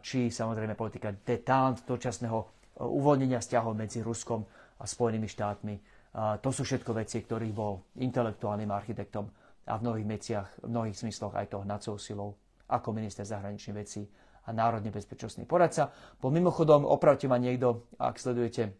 či 0.00 0.32
samozrejme 0.32 0.72
politika 0.72 1.12
detente 1.12 1.84
dočasného 1.84 2.38
uvoľnenia 2.80 3.40
vzťahov 3.40 3.76
medzi 3.76 4.00
Ruskom 4.00 4.40
a 4.80 4.84
Spojenými 4.88 5.28
štátmi. 5.28 5.74
To 6.16 6.48
sú 6.48 6.64
všetko 6.64 6.96
veci, 6.96 7.20
ktorých 7.20 7.52
bol 7.52 7.92
intelektuálnym 8.00 8.72
architektom 8.72 9.28
a 9.68 9.76
v 9.76 9.84
mnohých 9.84 10.08
veciach, 10.08 10.48
v 10.64 10.68
mnohých 10.72 10.96
zmysloch 10.96 11.36
aj 11.36 11.46
toho 11.52 11.64
nacou 11.68 12.00
silou 12.00 12.32
ako 12.72 12.96
minister 12.96 13.28
zahraničných 13.28 13.76
vecí 13.76 14.08
a 14.46 14.54
národne 14.54 14.88
bezpečnostný 14.88 15.44
poradca. 15.44 15.92
Po 15.92 16.32
mimochodom, 16.32 16.88
opravte 16.88 17.28
ma 17.28 17.36
niekto, 17.36 17.90
ak 18.00 18.16
sledujete 18.16 18.72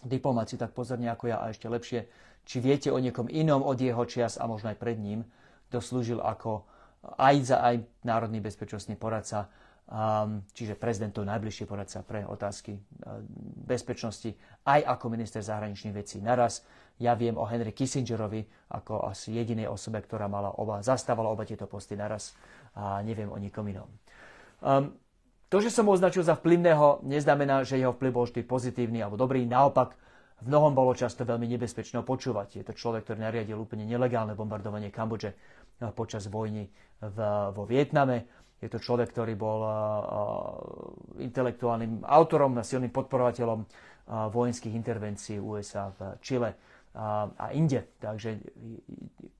diplomáciu 0.00 0.56
tak 0.56 0.72
pozorne 0.72 1.12
ako 1.12 1.28
ja 1.28 1.44
a 1.44 1.50
ešte 1.52 1.68
lepšie, 1.68 2.00
či 2.42 2.56
viete 2.58 2.88
o 2.88 2.98
niekom 2.98 3.28
inom 3.28 3.60
od 3.62 3.76
jeho 3.76 4.02
čias 4.08 4.40
a 4.40 4.48
možno 4.48 4.72
aj 4.72 4.78
pred 4.80 4.96
ním, 4.96 5.26
kto 5.72 5.80
slúžil 5.80 6.20
ako 6.20 6.68
aj 7.16 7.34
za 7.40 7.56
aj 7.64 7.80
národný 8.04 8.44
bezpečnostný 8.44 9.00
poradca 9.00 9.48
čiže 10.56 10.78
prezidentov 10.78 11.26
najbližšie 11.28 11.64
poradca 11.68 12.00
pre 12.06 12.24
otázky 12.24 12.78
bezpečnosti, 13.66 14.32
aj 14.64 14.80
ako 14.88 15.04
minister 15.12 15.42
zahraničných 15.42 15.96
vecí 15.96 16.22
naraz. 16.22 16.64
Ja 16.96 17.18
viem 17.18 17.34
o 17.34 17.44
Henry 17.44 17.74
Kissingerovi 17.74 18.46
ako 18.72 19.10
asi 19.10 19.36
jedinej 19.36 19.68
osobe, 19.68 20.00
ktorá 20.00 20.30
mala 20.30 20.54
oba, 20.54 20.80
zastávala 20.80 21.28
oba 21.28 21.42
tieto 21.44 21.66
posty 21.66 21.98
naraz 21.98 22.32
a 22.78 23.02
neviem 23.02 23.28
o 23.28 23.36
nikom 23.36 23.66
inom. 23.68 23.88
Um, 24.62 24.96
to, 25.52 25.60
že 25.60 25.68
som 25.68 25.84
ho 25.84 25.92
označil 25.92 26.24
za 26.24 26.38
vplyvného, 26.38 27.04
neznamená, 27.04 27.66
že 27.66 27.76
jeho 27.76 27.92
vplyv 27.92 28.12
bol 28.14 28.24
vždy 28.24 28.40
pozitívny 28.48 29.04
alebo 29.04 29.20
dobrý. 29.20 29.44
Naopak, 29.44 29.92
v 30.42 30.48
mnohom 30.48 30.72
bolo 30.72 30.96
často 30.96 31.22
veľmi 31.28 31.44
nebezpečné 31.44 32.00
počúvať. 32.02 32.58
Je 32.58 32.64
to 32.64 32.72
človek, 32.72 33.04
ktorý 33.04 33.22
nariadil 33.22 33.60
úplne 33.60 33.84
nelegálne 33.84 34.32
bombardovanie 34.32 34.88
Kambodže 34.88 35.36
počas 35.94 36.26
vojny 36.26 36.68
v, 37.00 37.18
vo 37.54 37.64
Vietname. 37.64 38.28
Je 38.62 38.70
to 38.70 38.78
človek, 38.78 39.10
ktorý 39.10 39.34
bol 39.34 39.60
intelektuálnym 41.18 42.06
autorom 42.06 42.54
a 42.58 42.62
silným 42.62 42.94
podporovateľom 42.94 43.66
vojenských 44.30 44.74
intervencií 44.74 45.42
USA 45.42 45.90
v 45.90 46.14
Čile 46.22 46.50
a 46.94 47.50
inde. 47.50 47.98
Takže 47.98 48.38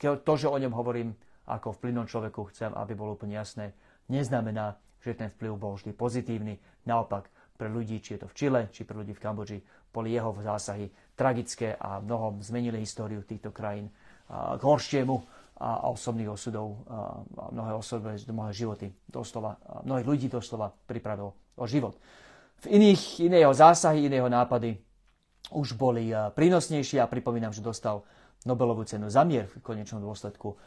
to, 0.03 0.33
že 0.35 0.51
o 0.51 0.59
ňom 0.59 0.75
hovorím 0.75 1.15
ako 1.47 1.75
v 1.75 1.81
plynom 1.87 2.07
človeku, 2.07 2.51
chcem, 2.51 2.75
aby 2.75 2.99
bolo 2.99 3.15
úplne 3.15 3.39
jasné, 3.39 3.75
neznamená, 4.11 4.79
že 5.03 5.15
ten 5.15 5.31
vplyv 5.31 5.53
bol 5.55 5.75
vždy 5.79 5.95
pozitívny. 5.95 6.59
Naopak, 6.87 7.31
pre 7.55 7.71
ľudí, 7.71 8.03
či 8.03 8.19
je 8.19 8.27
to 8.27 8.31
v 8.31 8.35
Čile, 8.35 8.61
či 8.75 8.83
pre 8.83 8.99
ľudí 8.99 9.15
v 9.15 9.23
Kambodži, 9.23 9.59
boli 9.95 10.19
jeho 10.19 10.35
zásahy 10.35 10.91
tragické 11.15 11.79
a 11.79 12.03
mnohom 12.03 12.43
zmenili 12.43 12.83
históriu 12.83 13.23
týchto 13.23 13.55
krajín 13.55 13.87
k 14.33 14.63
horšiemu 14.63 15.23
a 15.63 15.87
osobných 15.95 16.27
osudov 16.27 16.83
a 16.91 17.23
mnohé 17.55 17.79
osoby, 17.79 18.19
mnohé 18.27 18.51
životy 18.51 18.91
doslova, 19.07 19.55
mnohých 19.87 20.07
ľudí 20.11 20.27
doslova 20.27 20.75
pripravil 20.91 21.31
o 21.55 21.65
život. 21.71 21.95
V 22.67 22.75
iných, 22.75 23.23
iného 23.31 23.55
zásahy, 23.55 24.11
iného 24.11 24.27
nápady 24.27 24.83
už 25.55 25.79
boli 25.79 26.11
prínosnejšie 26.11 26.99
a 26.99 27.07
pripomínam, 27.07 27.55
že 27.55 27.63
dostal 27.63 28.03
Nobelovú 28.43 28.83
cenu 28.83 29.07
za 29.07 29.23
mier 29.23 29.47
v 29.47 29.63
konečnom 29.63 30.03
dôsledku 30.03 30.59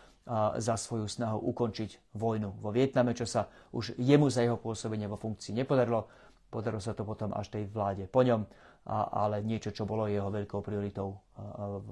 za 0.55 0.79
svoju 0.79 1.11
snahu 1.11 1.43
ukončiť 1.43 2.15
vojnu 2.15 2.63
vo 2.63 2.71
Vietname, 2.71 3.11
čo 3.11 3.27
sa 3.27 3.51
už 3.75 3.99
jemu 3.99 4.31
za 4.31 4.47
jeho 4.47 4.55
pôsobenie 4.55 5.11
vo 5.11 5.19
funkcii 5.19 5.51
nepodarilo. 5.51 6.07
Podarilo 6.47 6.79
sa 6.79 6.95
to 6.95 7.03
potom 7.03 7.35
až 7.35 7.51
tej 7.51 7.67
vláde 7.67 8.07
po 8.07 8.23
ňom, 8.23 8.47
ale 9.11 9.43
niečo, 9.43 9.75
čo 9.75 9.83
bolo 9.83 10.07
jeho 10.07 10.31
veľkou 10.31 10.63
prioritou, 10.63 11.19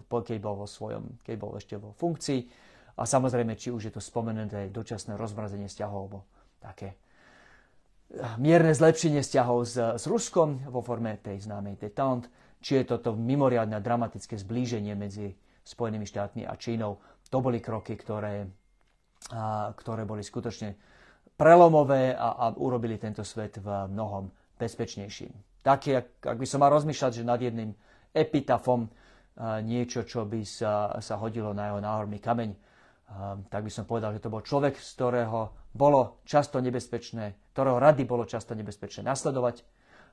keď 0.07 0.37
bol, 0.39 0.55
vo 0.63 0.67
svojom, 0.71 1.19
keď 1.19 1.35
bol 1.35 1.51
ešte 1.59 1.75
vo 1.75 1.91
funkcii. 1.99 2.71
A 2.93 3.09
samozrejme, 3.09 3.57
či 3.57 3.73
už 3.73 3.89
je 3.89 3.93
to 3.93 4.01
spomenuté 4.01 4.69
dočasné 4.69 5.17
rozmrazenie 5.17 5.65
vzťahov, 5.65 5.99
alebo 6.05 6.19
také 6.61 6.93
eh, 6.93 8.35
mierne 8.37 8.73
zlepšenie 8.73 9.25
vzťahov 9.25 9.57
s, 9.65 9.75
s 9.77 10.03
Ruskom 10.05 10.61
vo 10.69 10.85
forme 10.85 11.17
tej 11.17 11.41
známej 11.49 11.81
detente, 11.81 12.29
či 12.63 12.79
je 12.79 12.95
toto 12.95 13.11
mimoriadne 13.17 13.83
dramatické 13.83 14.39
zblíženie 14.39 14.95
medzi 14.95 15.35
Spojenými 15.63 16.03
štátmi 16.03 16.43
a 16.43 16.55
Čínou. 16.59 16.99
To 17.31 17.39
boli 17.39 17.59
kroky, 17.63 17.95
ktoré, 17.95 18.47
a, 19.31 19.71
ktoré 19.75 20.03
boli 20.03 20.23
skutočne 20.23 20.75
prelomové 21.39 22.15
a, 22.15 22.35
a 22.35 22.45
urobili 22.55 22.99
tento 22.99 23.23
svet 23.23 23.59
v 23.59 23.67
mnohom 23.91 24.31
bezpečnejším. 24.59 25.63
Taký, 25.63 25.89
ak, 25.99 26.07
ak 26.35 26.37
by 26.39 26.47
som 26.47 26.59
mal 26.63 26.71
rozmýšľať, 26.75 27.11
že 27.19 27.23
nad 27.27 27.39
jedným 27.39 27.71
epitafom 28.11 28.87
a, 28.87 29.59
niečo, 29.63 30.03
čo 30.03 30.27
by 30.27 30.43
sa, 30.43 30.99
sa 30.99 31.15
hodilo 31.19 31.55
na 31.55 31.71
jeho 31.71 31.79
náhorný 31.79 32.19
kameň, 32.19 32.51
tak 33.49 33.61
by 33.61 33.71
som 33.71 33.85
povedal, 33.85 34.13
že 34.15 34.23
to 34.23 34.33
bol 34.33 34.41
človek, 34.41 34.77
z 34.77 34.89
ktorého 34.97 35.53
bolo 35.73 36.21
často 36.25 36.57
nebezpečné, 36.57 37.53
ktorého 37.53 37.77
rady 37.77 38.05
bolo 38.05 38.25
často 38.25 38.57
nebezpečné 38.57 39.05
nasledovať, 39.05 39.61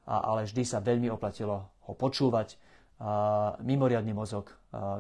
ale 0.09 0.49
vždy 0.49 0.63
sa 0.65 0.85
veľmi 0.85 1.09
oplatilo 1.13 1.73
ho 1.89 1.93
počúvať. 1.97 2.61
Mimoriadný 3.65 4.13
mozog, 4.13 4.53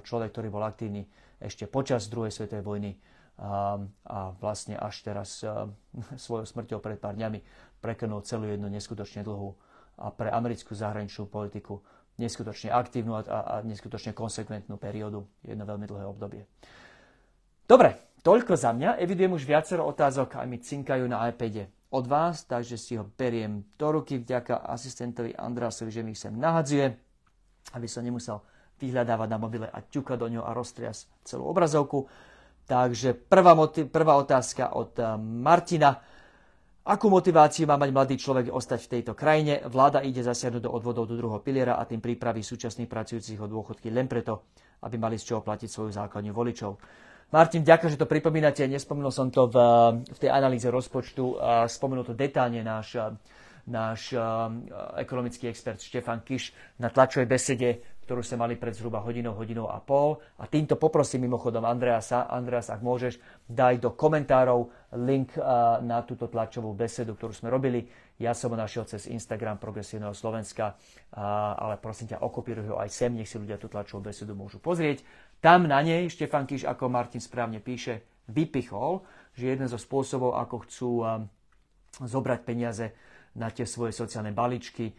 človek, 0.05 0.33
ktorý 0.33 0.49
bol 0.49 0.65
aktívny 0.65 1.05
ešte 1.41 1.69
počas 1.69 2.09
druhej 2.09 2.33
svetovej 2.33 2.65
vojny 2.65 2.93
a 3.41 4.37
vlastne 4.37 4.77
až 4.77 5.01
teraz 5.01 5.41
svojou 6.25 6.45
smrťou 6.45 6.81
pred 6.81 7.01
pár 7.01 7.17
dňami 7.17 7.41
prekonul 7.81 8.21
celú 8.25 8.49
jednu 8.49 8.69
neskutočne 8.69 9.25
dlhú 9.25 9.57
a 10.01 10.13
pre 10.13 10.29
americkú 10.29 10.77
zahraničnú 10.77 11.29
politiku 11.29 11.81
neskutočne 12.21 12.69
aktívnu 12.69 13.17
a 13.17 13.65
neskutočne 13.65 14.13
konsekventnú 14.13 14.77
periódu, 14.77 15.25
jedno 15.41 15.65
veľmi 15.65 15.89
dlhé 15.89 16.05
obdobie. 16.05 16.45
Dobre, 17.70 18.18
toľko 18.26 18.59
za 18.59 18.74
mňa. 18.74 18.98
Evidujem 18.98 19.30
už 19.30 19.46
viacero 19.46 19.87
otázok 19.87 20.35
a 20.35 20.42
mi 20.42 20.59
cinkajú 20.59 21.06
na 21.06 21.30
iPade 21.30 21.70
od 21.94 22.02
vás, 22.02 22.42
takže 22.42 22.74
si 22.74 22.98
ho 22.98 23.06
beriem 23.06 23.62
do 23.78 23.94
ruky 23.94 24.18
vďaka 24.18 24.66
asistentovi 24.66 25.38
Andrásovi, 25.38 25.94
že 25.94 26.02
mi 26.02 26.11
ich 26.11 26.18
sem 26.18 26.35
nahadzuje, 26.35 26.90
aby 27.78 27.87
som 27.87 28.02
nemusel 28.02 28.42
vyhľadávať 28.74 29.28
na 29.30 29.38
mobile 29.38 29.70
a 29.70 29.87
ťukať 29.87 30.18
do 30.18 30.26
ňoho 30.35 30.50
a 30.50 30.50
roztrias 30.50 31.06
celú 31.22 31.46
obrazovku. 31.46 32.11
Takže 32.66 33.14
prvá, 33.14 33.54
motiv, 33.54 33.87
prvá 33.87 34.18
otázka 34.18 34.74
od 34.74 34.90
eh, 34.98 35.06
Martina. 35.22 35.94
Akú 36.90 37.06
motiváciu 37.06 37.70
má 37.70 37.78
mať 37.78 37.90
mladý 37.94 38.18
človek 38.18 38.50
ostať 38.50 38.80
v 38.83 38.92
tejto 38.98 39.14
krajine? 39.14 39.62
Vláda 39.70 40.02
ide 40.02 40.26
zasiahnuť 40.26 40.66
do 40.66 40.74
odvodov 40.74 41.06
do 41.06 41.14
druhého 41.14 41.38
piliera 41.38 41.78
a 41.78 41.87
tým 41.87 42.02
prípraví 42.02 42.42
súčasných 42.42 42.90
pracujúcich 42.90 43.38
o 43.38 43.46
dôchodky 43.46 43.94
len 43.94 44.11
preto, 44.11 44.50
aby 44.83 44.98
mali 44.98 45.22
z 45.22 45.30
čoho 45.30 45.46
platiť 45.46 45.70
svoju 45.70 45.94
základňu 45.94 46.35
voličov. 46.35 46.74
Martin, 47.31 47.62
ďakujem, 47.62 47.95
že 47.95 48.03
to 48.03 48.11
pripomínate. 48.11 48.66
Nespomenul 48.66 49.14
som 49.14 49.31
to 49.31 49.47
v, 49.47 49.57
v 50.03 50.19
tej 50.19 50.35
analýze 50.35 50.66
rozpočtu. 50.66 51.38
Spomenul 51.71 52.03
to 52.03 52.19
detálne 52.19 52.59
náš, 52.59 52.99
náš 53.71 54.19
ekonomický 54.99 55.47
expert 55.47 55.79
Štefan 55.79 56.27
Kiš 56.27 56.51
na 56.83 56.90
tlačovej 56.90 57.31
besede, 57.31 57.87
ktorú 58.03 58.27
sme 58.27 58.43
mali 58.43 58.59
pred 58.59 58.75
zhruba 58.75 58.99
hodinou, 59.07 59.38
hodinou 59.38 59.71
a 59.71 59.79
pol. 59.79 60.19
A 60.43 60.51
týmto 60.51 60.75
poprosím 60.75 61.31
mimochodom 61.31 61.62
Andreasa, 61.62 62.27
Andreas, 62.27 62.66
ak 62.66 62.83
môžeš, 62.83 63.23
daj 63.47 63.79
do 63.79 63.95
komentárov 63.95 64.66
link 64.99 65.38
na 65.87 66.03
túto 66.03 66.27
tlačovú 66.27 66.75
besedu, 66.75 67.14
ktorú 67.14 67.31
sme 67.31 67.47
robili. 67.47 67.87
Ja 68.19 68.35
som 68.35 68.51
ho 68.51 68.59
našiel 68.59 68.90
cez 68.90 69.07
Instagram 69.07 69.62
Progresívneho 69.62 70.12
Slovenska, 70.19 70.75
ale 71.14 71.79
prosím 71.79 72.11
ťa, 72.11 72.27
okopíruj 72.27 72.75
ho 72.75 72.77
aj 72.83 72.90
sem, 72.90 73.14
nech 73.14 73.31
si 73.31 73.38
ľudia 73.38 73.55
tú 73.55 73.71
tlačovú 73.71 74.11
besedu 74.11 74.35
môžu 74.35 74.59
pozrieť. 74.59 75.07
Tam 75.40 75.64
na 75.64 75.81
nej 75.81 76.09
Štefan 76.12 76.44
Kiš, 76.44 76.68
ako 76.68 76.92
Martin 76.92 77.20
správne 77.20 77.64
píše, 77.64 78.05
vypichol, 78.29 79.03
že 79.35 79.57
jeden 79.57 79.66
zo 79.66 79.81
spôsobov, 79.81 80.37
ako 80.37 80.57
chcú 80.68 80.90
um, 81.00 81.24
zobrať 82.00 82.40
peniaze 82.44 82.87
na 83.35 83.48
tie 83.50 83.64
svoje 83.64 83.96
sociálne 83.96 84.35
balíčky, 84.35 84.92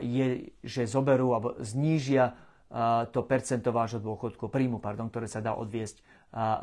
je, 0.00 0.54
že 0.64 0.88
zoberú 0.88 1.36
alebo 1.36 1.58
znížia 1.60 2.32
to 3.12 3.24
percento 3.24 3.72
vášho 3.72 4.00
dôchodku, 4.00 4.52
príjmu, 4.52 4.76
pardon, 4.76 5.08
ktoré 5.08 5.24
sa 5.24 5.40
dá 5.40 5.56
odviesť 5.56 6.04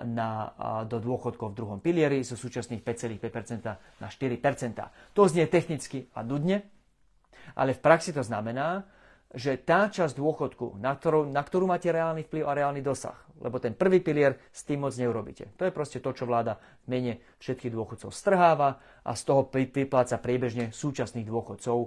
na, 0.06 0.54
do 0.86 1.02
dôchodkov 1.02 1.54
v 1.54 1.58
druhom 1.58 1.80
pilieri 1.82 2.22
zo 2.22 2.38
súčasných 2.38 2.86
5,5% 2.86 4.02
na 4.02 4.08
4%. 4.10 5.18
To 5.18 5.22
znie 5.26 5.50
technicky 5.50 6.06
a 6.14 6.22
nudne, 6.22 6.62
ale 7.58 7.74
v 7.74 7.82
praxi 7.82 8.14
to 8.14 8.22
znamená, 8.22 8.86
že 9.36 9.60
tá 9.60 9.92
časť 9.92 10.16
dôchodku, 10.16 10.80
na 10.80 10.96
ktorú, 10.96 11.28
na 11.28 11.44
ktorú 11.44 11.68
máte 11.68 11.92
reálny 11.92 12.24
vplyv 12.24 12.44
a 12.48 12.56
reálny 12.56 12.80
dosah, 12.80 13.20
lebo 13.44 13.60
ten 13.60 13.76
prvý 13.76 14.00
pilier 14.00 14.40
s 14.50 14.64
tým 14.64 14.88
moc 14.88 14.96
neurobíte. 14.96 15.52
To 15.60 15.68
je 15.68 15.76
proste 15.76 16.00
to, 16.00 16.16
čo 16.16 16.24
vláda 16.24 16.56
mene 16.88 17.20
všetkých 17.44 17.76
dôchodcov 17.76 18.16
strháva 18.16 18.80
a 19.04 19.12
z 19.12 19.22
toho 19.28 19.52
vypláca 19.52 20.16
priebežne 20.24 20.72
súčasných 20.72 21.28
dôchodcov 21.28 21.78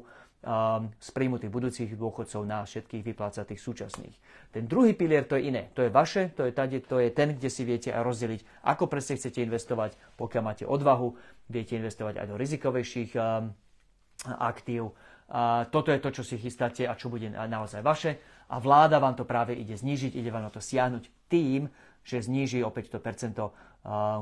um, 0.44 0.92
z 1.00 1.08
príjmu 1.10 1.40
tých 1.40 1.48
budúcich 1.48 1.90
dôchodcov 1.96 2.44
na 2.44 2.68
všetkých 2.68 3.02
vypláca 3.02 3.48
tých 3.48 3.64
súčasných. 3.64 4.16
Ten 4.52 4.68
druhý 4.68 4.92
pilier 4.92 5.24
to 5.24 5.40
je 5.40 5.48
iné. 5.48 5.72
To 5.72 5.82
je 5.82 5.90
vaše, 5.90 6.30
to 6.36 6.44
je, 6.46 6.52
tade, 6.52 6.78
to 6.84 7.00
je 7.00 7.08
ten, 7.10 7.32
kde 7.32 7.48
si 7.48 7.64
viete 7.64 7.90
aj 7.90 8.04
rozdeliť, 8.04 8.40
ako 8.68 8.84
presne 8.86 9.16
chcete 9.16 9.40
investovať, 9.40 9.96
pokiaľ 10.20 10.42
máte 10.44 10.64
odvahu, 10.68 11.16
viete 11.48 11.80
investovať 11.80 12.20
aj 12.20 12.26
do 12.28 12.36
rizikovejších 12.36 13.10
um, 13.16 13.56
aktív, 14.26 14.92
toto 15.68 15.92
je 15.92 16.00
to, 16.00 16.10
čo 16.10 16.22
si 16.24 16.40
chystáte 16.40 16.88
a 16.88 16.96
čo 16.96 17.12
bude 17.12 17.28
naozaj 17.28 17.84
vaše. 17.84 18.16
A 18.48 18.56
vláda 18.56 18.96
vám 18.96 19.12
to 19.12 19.28
práve 19.28 19.52
ide 19.52 19.76
znížiť, 19.76 20.16
ide 20.16 20.32
vám 20.32 20.48
na 20.48 20.52
to 20.52 20.64
siahnuť 20.64 21.28
tým, 21.28 21.68
že 22.00 22.24
zníži 22.24 22.64
to 22.64 22.98
percento, 23.04 23.52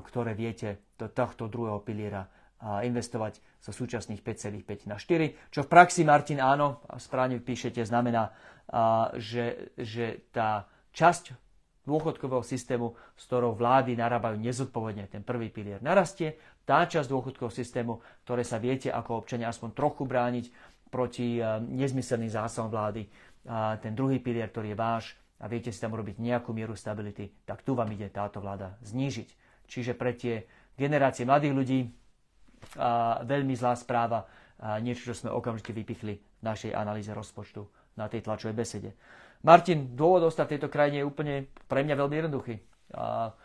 ktoré 0.03 0.35
viete 0.35 0.83
do 0.99 1.07
tohto 1.07 1.47
druhého 1.47 1.79
piliera 1.87 2.27
investovať 2.83 3.39
zo 3.63 3.71
súčasných 3.71 4.25
5,5 4.25 4.91
na 4.91 4.99
4, 4.99 5.53
čo 5.55 5.61
v 5.63 5.69
praxi, 5.71 6.03
Martin, 6.03 6.43
áno, 6.43 6.83
správne 6.99 7.39
píšete, 7.39 7.85
znamená, 7.87 8.35
že, 9.15 9.71
že 9.79 10.27
tá 10.35 10.67
časť 10.91 11.37
dôchodkového 11.87 12.43
systému, 12.43 12.99
s 13.15 13.23
ktorou 13.31 13.55
vlády 13.55 13.95
narábajú 13.95 14.43
nezodpovedne, 14.43 15.07
ten 15.07 15.23
prvý 15.23 15.55
pilier 15.55 15.79
narastie, 15.79 16.35
tá 16.67 16.83
časť 16.83 17.07
dôchodkového 17.07 17.55
systému, 17.55 18.03
ktoré 18.27 18.43
sa 18.43 18.59
viete 18.59 18.91
ako 18.91 19.23
občania 19.23 19.47
aspoň 19.47 19.71
trochu 19.71 20.03
brániť, 20.03 20.51
proti 20.97 21.37
eh, 21.37 21.61
nezmyselným 21.61 22.33
zásahom 22.33 22.73
vlády. 22.73 23.05
A 23.47 23.77
ten 23.77 23.93
druhý 23.93 24.17
pilier, 24.19 24.49
ktorý 24.49 24.73
je 24.73 24.79
váš 24.81 25.05
a 25.37 25.45
viete 25.47 25.69
si 25.69 25.77
tam 25.77 25.93
urobiť 25.93 26.17
nejakú 26.17 26.57
mieru 26.57 26.73
stability, 26.73 27.29
tak 27.45 27.61
tu 27.61 27.77
vám 27.77 27.93
ide 27.93 28.09
táto 28.09 28.41
vláda 28.41 28.81
znížiť. 28.81 29.29
Čiže 29.69 29.93
pre 29.93 30.17
tie 30.17 30.49
generácie 30.75 31.29
mladých 31.29 31.55
ľudí, 31.55 31.81
a, 32.81 33.21
veľmi 33.23 33.53
zlá 33.53 33.77
správa, 33.77 34.25
a 34.57 34.81
niečo, 34.81 35.13
čo 35.13 35.15
sme 35.15 35.31
okamžite 35.37 35.77
vypichli 35.77 36.17
v 36.17 36.43
našej 36.43 36.73
analýze 36.73 37.13
rozpočtu 37.13 37.61
na 38.01 38.09
tej 38.09 38.25
tlačovej 38.25 38.57
besede. 38.57 38.91
Martin, 39.45 39.93
dôvod 39.93 40.25
ostať 40.27 40.45
v 40.49 40.53
tejto 40.57 40.73
krajine 40.73 41.05
je 41.05 41.07
úplne 41.07 41.35
pre 41.69 41.85
mňa 41.85 41.95
veľmi 41.95 42.17
jednoduchý. 42.25 42.57
A, 42.97 43.37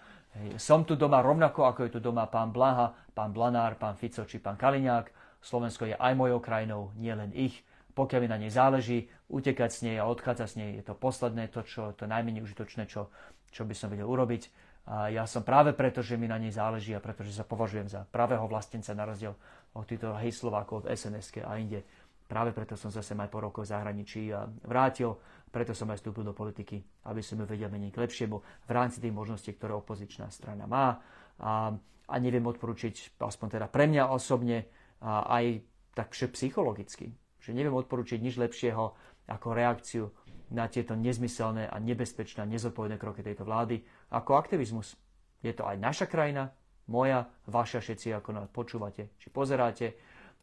som 0.56 0.88
tu 0.88 0.96
doma 0.96 1.20
rovnako, 1.20 1.68
ako 1.68 1.80
je 1.86 1.92
tu 1.92 2.00
doma 2.00 2.24
pán 2.32 2.56
Blaha, 2.56 2.96
pán 3.12 3.36
Blanár, 3.36 3.76
pán 3.76 4.00
Fico 4.00 4.24
či 4.24 4.40
pán 4.40 4.56
Kaliňák. 4.56 5.21
Slovensko 5.42 5.90
je 5.90 5.98
aj 5.98 6.14
mojou 6.14 6.40
krajinou, 6.40 6.94
nielen 6.98 7.34
ich. 7.34 7.66
Pokiaľ 7.92 8.20
mi 8.24 8.30
na 8.32 8.40
nej 8.40 8.54
záleží, 8.54 9.12
utekať 9.28 9.70
s 9.70 9.80
nej 9.84 10.00
a 10.00 10.08
odchádzať 10.08 10.48
s 10.48 10.56
nej 10.56 10.70
je 10.80 10.84
to 10.86 10.96
posledné, 10.96 11.52
to, 11.52 11.62
čo, 11.68 11.92
to 11.92 12.08
najmenej 12.08 12.46
užitočné, 12.46 12.88
čo, 12.88 13.12
čo 13.52 13.68
by 13.68 13.76
som 13.76 13.92
vedel 13.92 14.08
urobiť. 14.08 14.48
A 14.88 15.14
ja 15.14 15.28
som 15.30 15.46
práve 15.46 15.76
preto, 15.78 16.02
že 16.02 16.18
mi 16.18 16.26
na 16.26 16.42
nej 16.42 16.50
záleží 16.50 16.96
a 16.96 17.04
pretože 17.04 17.36
sa 17.36 17.46
považujem 17.46 17.92
za 17.92 18.02
pravého 18.08 18.48
vlastenca 18.48 18.96
na 18.96 19.06
rozdiel 19.06 19.36
od 19.76 19.86
týchto 19.86 20.16
hejslovákov 20.18 20.88
v 20.88 20.96
sns 20.98 21.36
a 21.44 21.54
inde. 21.60 21.86
Práve 22.26 22.56
preto 22.56 22.80
som 22.80 22.88
sa 22.88 23.04
sem 23.04 23.20
aj 23.20 23.28
po 23.28 23.44
rokoch 23.44 23.68
v 23.68 23.76
zahraničí 23.76 24.32
vrátil, 24.64 25.20
preto 25.52 25.76
som 25.76 25.92
aj 25.92 26.00
vstúpil 26.00 26.24
do 26.24 26.32
politiky, 26.32 26.80
aby 27.12 27.20
som 27.20 27.36
ju 27.36 27.44
vedel 27.44 27.68
meniť 27.68 27.92
k 27.92 28.02
lepšiemu 28.08 28.38
v 28.40 28.72
rámci 28.72 29.04
tých 29.04 29.12
možností, 29.12 29.52
ktoré 29.52 29.76
opozičná 29.76 30.32
strana 30.32 30.64
má. 30.64 31.04
A, 31.44 31.76
a 32.08 32.16
neviem 32.24 32.48
odporučiť, 32.48 33.20
aspoň 33.20 33.60
teda 33.60 33.68
pre 33.68 33.92
mňa 33.92 34.16
osobne, 34.16 34.72
aj 35.02 35.66
takže 35.98 36.32
psychologicky, 36.32 37.12
že 37.42 37.52
neviem 37.52 37.74
odporučiť 37.74 38.22
nič 38.22 38.38
lepšieho 38.38 38.94
ako 39.28 39.48
reakciu 39.52 40.06
na 40.52 40.68
tieto 40.68 40.94
nezmyselné 40.94 41.68
a 41.72 41.80
nebezpečné 41.80 42.44
a 42.44 42.52
nezodpovedné 42.52 43.00
kroky 43.00 43.24
tejto 43.24 43.48
vlády 43.48 43.82
ako 44.12 44.36
aktivizmus. 44.36 45.00
Je 45.42 45.56
to 45.56 45.66
aj 45.66 45.80
naša 45.80 46.06
krajina, 46.06 46.52
moja, 46.92 47.26
vaša, 47.48 47.80
všetci, 47.80 48.14
ako 48.14 48.30
nás 48.36 48.48
počúvate 48.52 49.16
či 49.18 49.32
pozeráte. 49.32 49.96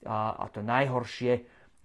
A, 0.06 0.38
a 0.38 0.46
to 0.48 0.62
najhoršie, 0.62 1.32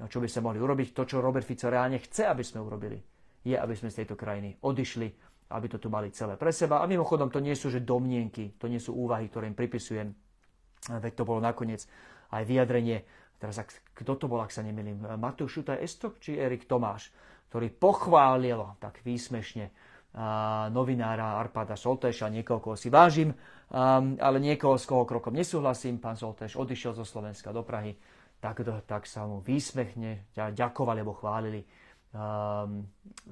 čo 0.06 0.22
by 0.22 0.28
sa 0.30 0.40
mohli 0.46 0.62
urobiť, 0.62 0.94
to, 0.94 1.04
čo 1.04 1.22
Robert 1.22 1.44
Fico 1.44 1.68
reálne 1.68 1.98
chce, 1.98 2.30
aby 2.30 2.46
sme 2.46 2.62
urobili, 2.62 2.98
je, 3.44 3.58
aby 3.58 3.74
sme 3.74 3.90
z 3.90 4.06
tejto 4.06 4.14
krajiny 4.14 4.56
odišli, 4.62 5.08
aby 5.50 5.66
to 5.68 5.78
tu 5.82 5.90
mali 5.90 6.14
celé 6.14 6.38
pre 6.38 6.54
seba. 6.54 6.82
A 6.82 6.90
mimochodom, 6.90 7.34
to 7.34 7.42
nie 7.42 7.58
sú 7.58 7.74
že 7.74 7.82
domnienky, 7.82 8.54
to 8.62 8.70
nie 8.70 8.78
sú 8.78 8.94
úvahy, 8.94 9.28
ktoré 9.28 9.50
im 9.50 9.58
pripisujem. 9.58 10.14
Veď 10.94 11.14
to 11.18 11.28
bolo 11.28 11.42
nakoniec 11.42 11.90
aj 12.34 12.44
vyjadrenie, 12.50 13.06
teraz 13.38 13.62
ak, 13.62 13.70
kto 13.94 14.18
to 14.18 14.26
bol, 14.26 14.42
ak 14.42 14.50
sa 14.50 14.66
nemýlim, 14.66 15.22
Matúš 15.22 15.62
Šutaj 15.62 15.86
Estok 15.86 16.18
či 16.18 16.34
Erik 16.34 16.66
Tomáš, 16.66 17.14
ktorý 17.54 17.70
pochválil 17.70 18.58
tak 18.82 19.06
výsmešne 19.06 19.70
novinára 20.70 21.42
Arpada 21.42 21.74
Soltéša, 21.74 22.30
niekoho, 22.30 22.62
koho 22.62 22.78
si 22.78 22.90
vážim, 22.94 23.34
ale 24.18 24.38
niekoho, 24.38 24.78
s 24.78 24.86
koho 24.86 25.10
krokom 25.10 25.34
nesúhlasím. 25.34 25.98
Pán 25.98 26.18
Soltéš 26.18 26.54
odišiel 26.58 26.94
zo 26.94 27.06
Slovenska 27.06 27.50
do 27.50 27.66
Prahy, 27.66 27.98
tak, 28.38 28.62
tak 28.86 29.10
sa 29.10 29.26
mu 29.26 29.42
výsmechne 29.42 30.30
ďakovali 30.34 31.02
alebo 31.02 31.18
chválili 31.18 31.62
um, 32.14 32.86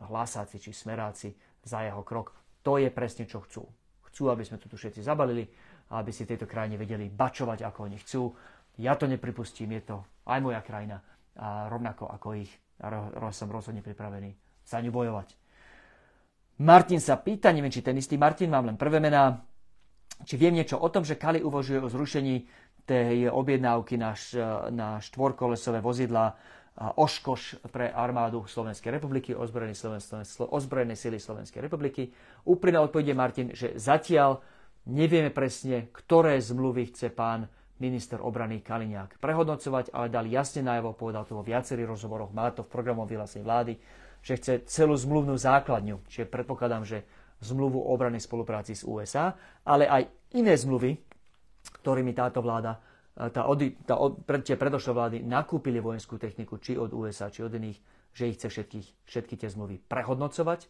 hlasáci 0.09 0.57
či 0.57 0.73
smeráci 0.73 1.29
za 1.61 1.85
jeho 1.85 2.01
krok. 2.01 2.33
To 2.65 2.81
je 2.81 2.89
presne, 2.89 3.29
čo 3.29 3.45
chcú. 3.45 3.61
Chcú, 4.09 4.23
aby 4.33 4.41
sme 4.41 4.57
to 4.57 4.65
tu 4.65 4.77
všetci 4.79 5.05
zabalili, 5.05 5.45
aby 5.91 6.09
si 6.09 6.25
tejto 6.25 6.49
krajine 6.49 6.81
vedeli 6.81 7.11
bačovať, 7.11 7.61
ako 7.61 7.79
oni 7.91 7.97
chcú. 8.01 8.23
Ja 8.79 8.95
to 8.95 9.09
nepripustím, 9.09 9.75
je 9.75 9.81
to 9.91 9.97
aj 10.29 10.39
moja 10.39 10.61
krajina, 10.63 11.03
a 11.35 11.67
rovnako 11.67 12.07
ako 12.07 12.27
ich 12.39 12.51
som 13.35 13.49
rozhodne 13.51 13.83
pripravený 13.83 14.33
za 14.63 14.79
ňu 14.81 14.89
bojovať. 14.89 15.37
Martin 16.61 17.01
sa 17.01 17.17
pýta, 17.17 17.49
neviem, 17.49 17.73
či 17.73 17.81
ten 17.81 17.97
istý 17.97 18.21
Martin, 18.21 18.53
mám 18.53 18.69
len 18.69 18.77
prvé 18.77 19.01
mená, 19.01 19.41
či 20.21 20.37
viem 20.37 20.53
niečo 20.53 20.77
o 20.77 20.89
tom, 20.93 21.01
že 21.01 21.17
Kali 21.17 21.41
uvažuje 21.41 21.81
o 21.81 21.89
zrušení 21.89 22.45
tej 22.85 23.29
objednávky 23.29 23.97
na, 23.97 24.13
na 24.69 25.01
štvorkolesové 25.01 25.81
vozidla 25.81 26.37
Oškoš 26.77 27.67
pre 27.69 27.91
armádu 27.93 28.45
Slovenskej 28.47 28.97
republiky, 28.97 29.35
ozbrojené, 29.35 29.77
ozbrojené 30.49 30.95
sily 30.97 31.19
Slovenskej 31.19 31.61
republiky. 31.61 32.09
Úprimná 32.47 32.81
odpovede 32.81 33.13
Martin, 33.13 33.53
že 33.53 33.77
zatiaľ 33.77 34.41
nevieme 34.89 35.29
presne, 35.29 35.93
ktoré 35.93 36.41
zmluvy 36.41 36.89
chce 36.93 37.13
pán 37.13 37.45
minister 37.81 38.21
obrany 38.21 38.61
Kaliňák 38.61 39.17
prehodnocovať, 39.17 39.89
ale 39.89 40.13
dal 40.13 40.29
jasne 40.29 40.61
najavo, 40.61 40.93
povedal 40.93 41.25
to 41.25 41.33
vo 41.33 41.41
viacerých 41.41 41.89
rozhovoroch, 41.89 42.29
má 42.29 42.53
to 42.53 42.61
v 42.61 42.69
programom 42.69 43.09
vyhlásení 43.09 43.41
vlády, 43.41 43.81
že 44.21 44.37
chce 44.37 44.53
celú 44.69 44.93
zmluvnú 44.93 45.33
základňu, 45.33 46.05
čiže 46.05 46.29
predpokladám, 46.29 46.85
že 46.85 47.01
zmluvu 47.41 47.81
o 47.81 47.89
obranej 47.89 48.21
spolupráci 48.21 48.77
s 48.77 48.85
USA, 48.85 49.33
ale 49.65 49.89
aj 49.89 50.05
iné 50.37 50.53
zmluvy, 50.53 50.93
ktorými 51.81 52.13
táto 52.13 52.45
vláda, 52.45 52.77
tá, 53.17 53.41
tá, 53.85 53.95
tie 54.45 54.55
predošlé 54.55 54.91
vlády 54.93 55.17
nakúpili 55.25 55.81
vojenskú 55.81 56.21
techniku, 56.21 56.61
či 56.61 56.77
od 56.77 56.93
USA, 56.93 57.33
či 57.33 57.41
od 57.41 57.51
iných, 57.51 57.81
že 58.13 58.29
ich 58.29 58.37
chce 58.37 58.47
všetkých, 58.53 58.87
všetky 59.09 59.35
tie 59.41 59.49
zmluvy 59.49 59.81
prehodnocovať. 59.89 60.69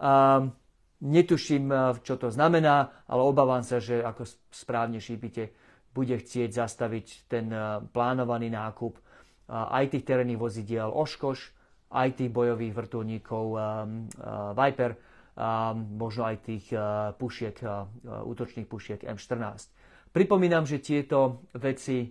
Um, 0.00 0.56
netuším, 1.04 1.68
čo 2.00 2.16
to 2.16 2.32
znamená, 2.32 3.04
ale 3.04 3.20
obávam 3.20 3.60
sa, 3.60 3.80
že 3.80 4.00
ako 4.00 4.24
správne 4.48 4.98
šípite, 4.98 5.52
bude 5.96 6.20
chcieť 6.20 6.52
zastaviť 6.52 7.06
ten 7.32 7.48
eh, 7.48 7.80
plánovaný 7.88 8.52
nákup 8.52 8.92
eh, 8.92 9.00
aj 9.48 9.96
tých 9.96 10.04
terénnych 10.04 10.36
vozidiel 10.36 10.92
Oškoš, 10.92 11.56
aj 11.96 12.20
tých 12.20 12.28
bojových 12.28 12.76
vrtulníkov 12.76 13.44
eh, 13.56 13.62
Viper, 14.52 14.92
možno 16.00 16.32
aj 16.32 16.48
tých 16.48 16.72
pušiek, 17.20 17.60
útočných 18.24 18.64
pušiek 18.64 19.04
M14. 19.04 19.68
Pripomínam, 20.08 20.64
že 20.64 20.80
tieto 20.80 21.44
veci 21.52 22.08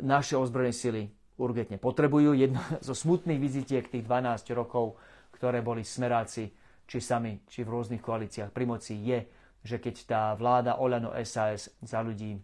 naše 0.00 0.40
ozbrojené 0.40 0.72
sily 0.72 1.02
urgentne 1.36 1.76
potrebujú. 1.76 2.32
Jedno 2.32 2.64
zo 2.88 2.96
smutných 2.96 3.36
vizitiek 3.36 3.84
tých 3.84 4.08
12 4.08 4.48
rokov, 4.56 4.96
ktoré 5.36 5.60
boli 5.60 5.84
smeráci, 5.84 6.56
či 6.88 6.98
sami, 7.04 7.44
či 7.44 7.68
v 7.68 7.72
rôznych 7.72 8.00
koalíciách 8.00 8.48
pri 8.48 8.64
moci, 8.64 8.96
je, 8.96 9.28
že 9.62 9.76
keď 9.76 9.94
tá 10.08 10.22
vláda 10.32 10.80
Olano 10.80 11.12
SAS 11.22 11.68
za 11.84 12.00
ľudí 12.00 12.40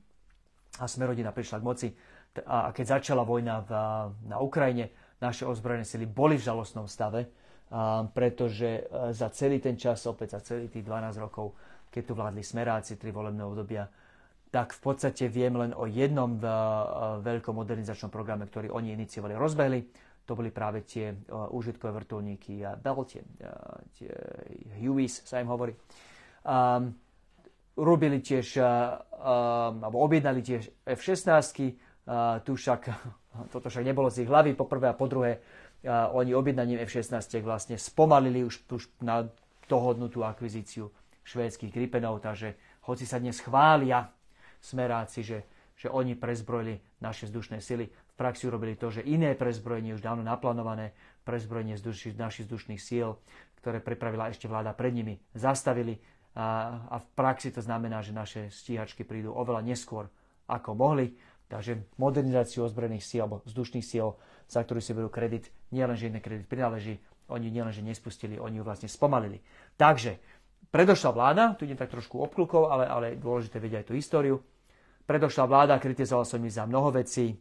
a 0.79 0.87
Smerodina 0.87 1.35
prišla 1.35 1.59
k 1.59 1.67
moci 1.67 1.89
a 2.47 2.71
keď 2.71 3.01
začala 3.01 3.25
vojna 3.25 3.65
v, 3.65 3.71
na 4.29 4.39
Ukrajine, 4.39 4.93
naše 5.19 5.49
ozbrojené 5.49 5.83
sily 5.83 6.07
boli 6.07 6.39
v 6.39 6.47
žalostnom 6.47 6.87
stave, 6.87 7.27
a, 7.73 8.07
pretože 8.07 8.87
e, 8.87 9.11
za 9.11 9.33
celý 9.35 9.59
ten 9.59 9.75
čas, 9.75 10.07
opäť 10.07 10.39
za 10.39 10.55
celý 10.55 10.71
tých 10.71 10.85
12 10.87 11.19
rokov, 11.19 11.57
keď 11.89 12.03
tu 12.05 12.13
vládli 12.15 12.43
smeráci, 12.45 13.01
tri 13.01 13.11
volebné 13.11 13.43
obdobia, 13.43 13.89
tak 14.49 14.73
v 14.73 14.81
podstate 14.81 15.29
viem 15.29 15.57
len 15.57 15.73
o 15.75 15.89
jednom 15.89 16.39
e, 16.39 16.45
veľkom 17.25 17.55
modernizačnom 17.59 18.13
programe, 18.13 18.47
ktorý 18.47 18.71
oni 18.71 18.95
iniciovali, 18.95 19.35
rozbehli. 19.35 19.81
To 20.29 20.37
boli 20.37 20.53
práve 20.53 20.85
tie 20.85 21.09
uh, 21.09 21.49
užitkové 21.57 22.05
vrtulníky 22.05 22.61
a 22.61 22.77
Bell, 22.77 23.01
tie, 23.09 23.25
tie 23.97 24.13
Hueys 24.77 25.25
sa 25.25 25.41
im 25.41 25.49
hovorí. 25.49 25.73
Um, 26.45 26.93
robili 27.79 28.19
tiež, 28.19 28.59
alebo 29.79 30.03
objednali 30.03 30.43
tiež 30.43 30.67
F-16, 30.83 31.31
tu 32.43 32.53
však, 32.59 32.81
toto 33.55 33.71
však 33.71 33.87
nebolo 33.87 34.11
z 34.11 34.27
ich 34.27 34.31
hlavy, 34.31 34.59
po 34.59 34.67
prvé 34.67 34.91
a 34.91 34.99
po 34.99 35.07
druhé, 35.07 35.39
oni 35.87 36.35
objednaním 36.35 36.83
F-16 36.83 37.39
vlastne 37.47 37.79
spomalili 37.79 38.43
už, 38.43 38.67
už 38.67 38.91
na 38.99 39.31
dohodnutú 39.71 40.27
akvizíciu 40.27 40.91
švédskych 41.23 41.71
Gripenov, 41.71 42.25
takže 42.25 42.57
hoci 42.89 43.05
sa 43.05 43.21
dnes 43.21 43.39
chvália 43.39 44.09
smeráci, 44.59 45.23
že, 45.23 45.45
že 45.77 45.93
oni 45.93 46.17
prezbrojili 46.17 46.81
naše 46.99 47.29
vzdušné 47.31 47.61
sily, 47.63 47.87
v 47.87 48.15
praxi 48.19 48.51
urobili 48.51 48.75
to, 48.75 48.91
že 48.91 49.07
iné 49.07 49.39
prezbrojenie, 49.39 49.95
už 49.95 50.03
dávno 50.03 50.27
naplánované 50.27 50.97
prezbrojenie 51.23 51.79
našich 52.19 52.49
vzdušných 52.49 52.81
síl, 52.81 53.15
ktoré 53.63 53.79
pripravila 53.79 54.33
ešte 54.33 54.51
vláda 54.51 54.75
pred 54.75 54.91
nimi, 54.97 55.21
zastavili 55.37 56.01
a, 56.39 56.47
a 56.87 56.97
v 57.03 57.07
praxi 57.19 57.51
to 57.51 57.59
znamená, 57.59 57.99
že 57.99 58.15
naše 58.15 58.47
stíhačky 58.55 59.03
prídu 59.03 59.35
oveľa 59.35 59.67
neskôr, 59.67 60.07
ako 60.47 60.79
mohli. 60.79 61.19
Takže 61.51 61.99
modernizáciu 61.99 62.63
ozbrojených 62.63 63.03
síl 63.03 63.27
alebo 63.27 63.43
vzdušných 63.43 63.83
síl, 63.83 64.15
za 64.47 64.63
ktorú 64.63 64.79
si 64.79 64.95
berú 64.95 65.11
kredit, 65.11 65.51
nielen, 65.75 65.99
že 65.99 66.07
iný 66.07 66.23
kredit 66.23 66.47
prináleží, 66.47 67.03
oni 67.29 67.51
nielen, 67.51 67.75
že 67.75 67.83
nespustili, 67.83 68.39
oni 68.39 68.61
ju 68.61 68.65
vlastne 68.65 68.87
spomalili. 68.87 69.43
Takže 69.75 70.21
predošla 70.71 71.11
vláda, 71.11 71.45
tu 71.59 71.67
idem 71.67 71.77
tak 71.77 71.91
trošku 71.91 72.23
obklukov, 72.23 72.71
ale, 72.71 72.85
ale 72.87 73.07
dôležité 73.19 73.59
vedieť 73.59 73.83
aj 73.83 73.87
tú 73.91 73.95
históriu. 73.99 74.37
Predošla 75.09 75.45
vláda, 75.49 75.83
kritizoval 75.83 76.29
som 76.29 76.39
ich 76.45 76.55
za 76.55 76.69
mnoho 76.69 76.93
vecí, 76.95 77.35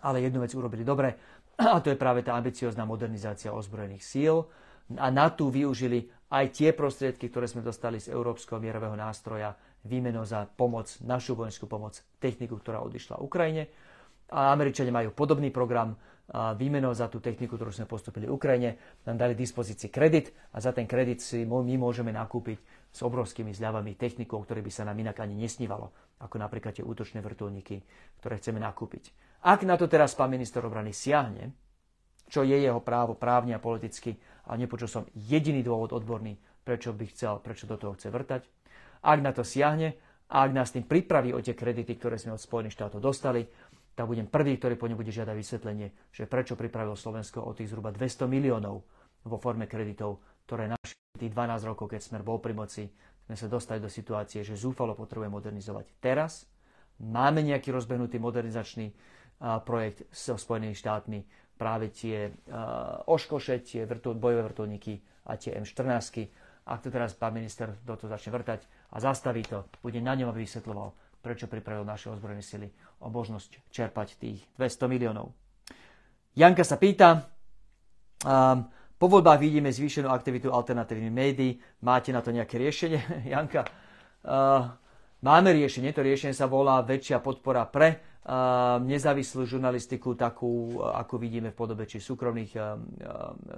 ale 0.00 0.24
jednu 0.24 0.40
vec 0.40 0.50
urobili 0.56 0.82
dobre, 0.82 1.14
a 1.60 1.76
to 1.84 1.92
je 1.92 2.00
práve 2.00 2.24
tá 2.24 2.32
ambiciozná 2.34 2.88
modernizácia 2.88 3.52
ozbrojených 3.52 4.00
síl. 4.00 4.48
A 4.96 5.12
na 5.12 5.28
tú 5.30 5.52
využili 5.52 6.08
aj 6.30 6.44
tie 6.54 6.70
prostriedky, 6.70 7.26
ktoré 7.26 7.50
sme 7.50 7.66
dostali 7.66 7.98
z 7.98 8.14
Európskeho 8.14 8.62
mierového 8.62 8.94
nástroja, 8.94 9.58
výmeno 9.82 10.22
za 10.22 10.46
pomoc, 10.46 10.86
našu 11.02 11.34
vojenskú 11.34 11.66
pomoc, 11.66 11.98
techniku, 12.22 12.56
ktorá 12.56 12.80
odišla 12.86 13.18
Ukrajine. 13.18 13.66
A 14.30 14.54
Američania 14.54 14.94
majú 14.94 15.10
podobný 15.10 15.50
program, 15.50 15.98
výmenou 16.30 16.94
za 16.94 17.10
tú 17.10 17.18
techniku, 17.18 17.58
ktorú 17.58 17.74
sme 17.74 17.90
postupili 17.90 18.30
Ukrajine, 18.30 18.78
nám 19.02 19.18
dali 19.18 19.34
dispozícii 19.34 19.90
kredit 19.90 20.30
a 20.54 20.62
za 20.62 20.70
ten 20.70 20.86
kredit 20.86 21.18
si 21.18 21.42
my 21.42 21.74
môžeme 21.74 22.14
nakúpiť 22.14 22.62
s 22.94 23.00
obrovskými 23.02 23.50
zľavami 23.50 23.98
technikov, 23.98 24.46
ktoré 24.46 24.62
by 24.62 24.70
sa 24.70 24.86
nám 24.86 24.94
inak 25.02 25.18
ani 25.18 25.34
nesnívalo, 25.34 25.90
ako 26.22 26.38
napríklad 26.38 26.78
tie 26.78 26.86
útočné 26.86 27.18
vrtulníky, 27.18 27.82
ktoré 28.22 28.38
chceme 28.38 28.62
nakúpiť. 28.62 29.10
Ak 29.42 29.66
na 29.66 29.74
to 29.74 29.90
teraz 29.90 30.14
pán 30.14 30.30
minister 30.30 30.62
obrany 30.62 30.94
siahne, 30.94 31.50
čo 32.30 32.46
je 32.46 32.54
jeho 32.54 32.78
právo 32.78 33.18
právne 33.18 33.58
a 33.58 33.60
politicky, 33.60 34.14
ale 34.46 34.64
nepočul 34.64 34.86
som 34.86 35.10
jediný 35.12 35.60
dôvod 35.60 35.90
odborný, 35.90 36.38
prečo 36.62 36.94
by 36.94 37.04
chcel, 37.10 37.42
prečo 37.42 37.66
do 37.66 37.74
toho 37.74 37.98
chce 37.98 38.08
vrtať. 38.08 38.46
Ak 39.02 39.18
na 39.18 39.34
to 39.34 39.42
siahne 39.42 39.98
a 40.30 40.46
ak 40.46 40.54
nás 40.54 40.70
tým 40.70 40.86
pripraví 40.86 41.34
o 41.34 41.42
tie 41.42 41.58
kredity, 41.58 41.98
ktoré 41.98 42.14
sme 42.16 42.38
od 42.38 42.40
Spojených 42.40 42.78
štátov 42.78 43.02
dostali, 43.02 43.42
tak 43.98 44.06
budem 44.06 44.30
prvý, 44.30 44.56
ktorý 44.56 44.78
po 44.78 44.86
ňom 44.86 44.96
bude 44.96 45.10
žiadať 45.10 45.34
vysvetlenie, 45.34 45.90
že 46.14 46.30
prečo 46.30 46.54
pripravil 46.54 46.94
Slovensko 46.94 47.42
o 47.42 47.50
tých 47.52 47.74
zhruba 47.74 47.90
200 47.90 48.30
miliónov 48.30 48.86
vo 49.26 49.36
forme 49.36 49.66
kreditov, 49.66 50.22
ktoré 50.46 50.70
naši 50.70 50.94
tých 51.18 51.34
12 51.34 51.68
rokov, 51.68 51.90
keď 51.90 52.00
Smer 52.00 52.22
bol 52.22 52.38
pri 52.38 52.54
moci, 52.54 52.88
sme 53.26 53.36
sa 53.36 53.50
dostali 53.50 53.82
do 53.82 53.90
situácie, 53.90 54.40
že 54.46 54.56
zúfalo 54.56 54.96
potrebujeme 54.96 55.34
modernizovať. 55.34 55.86
Teraz 56.00 56.48
máme 57.02 57.44
nejaký 57.44 57.74
rozbehnutý 57.74 58.16
modernizačný 58.22 58.94
projekt 59.68 60.08
so 60.14 60.38
Spojenými 60.40 60.72
štátmi, 60.72 61.20
práve 61.60 61.92
tie 61.92 62.32
oškoše, 63.04 63.60
tie 63.60 63.84
vrtul, 63.84 64.16
bojové 64.16 64.48
vrtulníky 64.48 64.96
a 65.28 65.36
tie 65.36 65.52
M14. 65.60 65.92
Ak 66.64 66.80
to 66.80 66.88
teraz 66.88 67.12
pán 67.12 67.36
minister 67.36 67.76
do 67.84 67.92
toho 68.00 68.08
začne 68.08 68.32
vrtať 68.32 68.64
a 68.94 68.96
zastaví 68.96 69.44
to, 69.44 69.68
bude 69.84 70.00
na 70.00 70.16
ňom, 70.16 70.32
aby 70.32 70.48
vysvetloval, 70.48 70.96
prečo 71.20 71.44
pripravil 71.44 71.84
naše 71.84 72.08
ozbrojené 72.08 72.40
sily 72.40 72.68
o 73.04 73.12
možnosť 73.12 73.68
čerpať 73.68 74.16
tých 74.16 74.40
200 74.56 74.88
miliónov. 74.88 75.36
Janka 76.32 76.64
sa 76.64 76.80
pýta, 76.80 77.28
um, 78.24 78.64
po 78.96 79.06
voľbách 79.08 79.40
vidíme 79.40 79.72
zvýšenú 79.72 80.12
aktivitu 80.12 80.52
alternatívnych 80.52 81.12
médií. 81.12 81.56
Máte 81.84 82.12
na 82.12 82.20
to 82.20 82.30
nejaké 82.32 82.60
riešenie? 82.60 83.00
Janka, 83.34 83.66
uh, 83.66 84.70
máme 85.24 85.50
riešenie. 85.52 85.92
To 85.96 86.04
riešenie 86.04 86.36
sa 86.36 86.46
volá 86.46 86.80
väčšia 86.84 87.18
podpora 87.20 87.66
pre 87.66 88.09
nezávislú 88.84 89.48
žurnalistiku, 89.48 90.12
takú, 90.12 90.76
ako 90.84 91.16
vidíme 91.16 91.50
v 91.50 91.56
podobe 91.56 91.88
či 91.88 92.04
súkromných, 92.04 92.52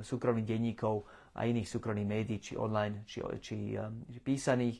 súkromných 0.07 0.47
denníkov 0.47 1.03
a 1.35 1.51
iných 1.51 1.67
súkromných 1.67 2.07
médií, 2.07 2.39
či 2.39 2.53
online, 2.55 3.03
či, 3.03 3.19
či, 3.43 3.75
či 3.77 4.19
písaných. 4.23 4.79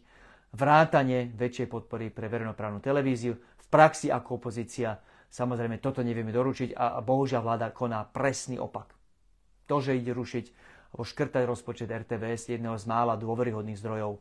Vrátanie 0.53 1.33
väčšej 1.33 1.67
podpory 1.67 2.13
pre 2.13 2.29
verejnoprávnu 2.29 2.79
televíziu. 2.79 3.35
V 3.35 3.67
praxi 3.73 4.13
ako 4.13 4.39
opozícia 4.39 5.01
samozrejme 5.33 5.81
toto 5.81 6.05
nevieme 6.05 6.31
doručiť 6.31 6.77
a, 6.77 6.97
a 6.97 7.01
bohužiaľ 7.01 7.43
vláda 7.43 7.73
koná 7.73 8.05
presný 8.05 8.61
opak. 8.61 8.93
To, 9.67 9.81
že 9.81 9.97
ide 9.97 10.13
rušiť 10.13 10.47
alebo 10.93 11.09
škrtať 11.09 11.43
rozpočet 11.49 11.89
RTVS, 11.89 12.53
jedného 12.53 12.77
z 12.77 12.85
mála 12.85 13.17
dôveryhodných 13.17 13.81
zdrojov, 13.81 14.21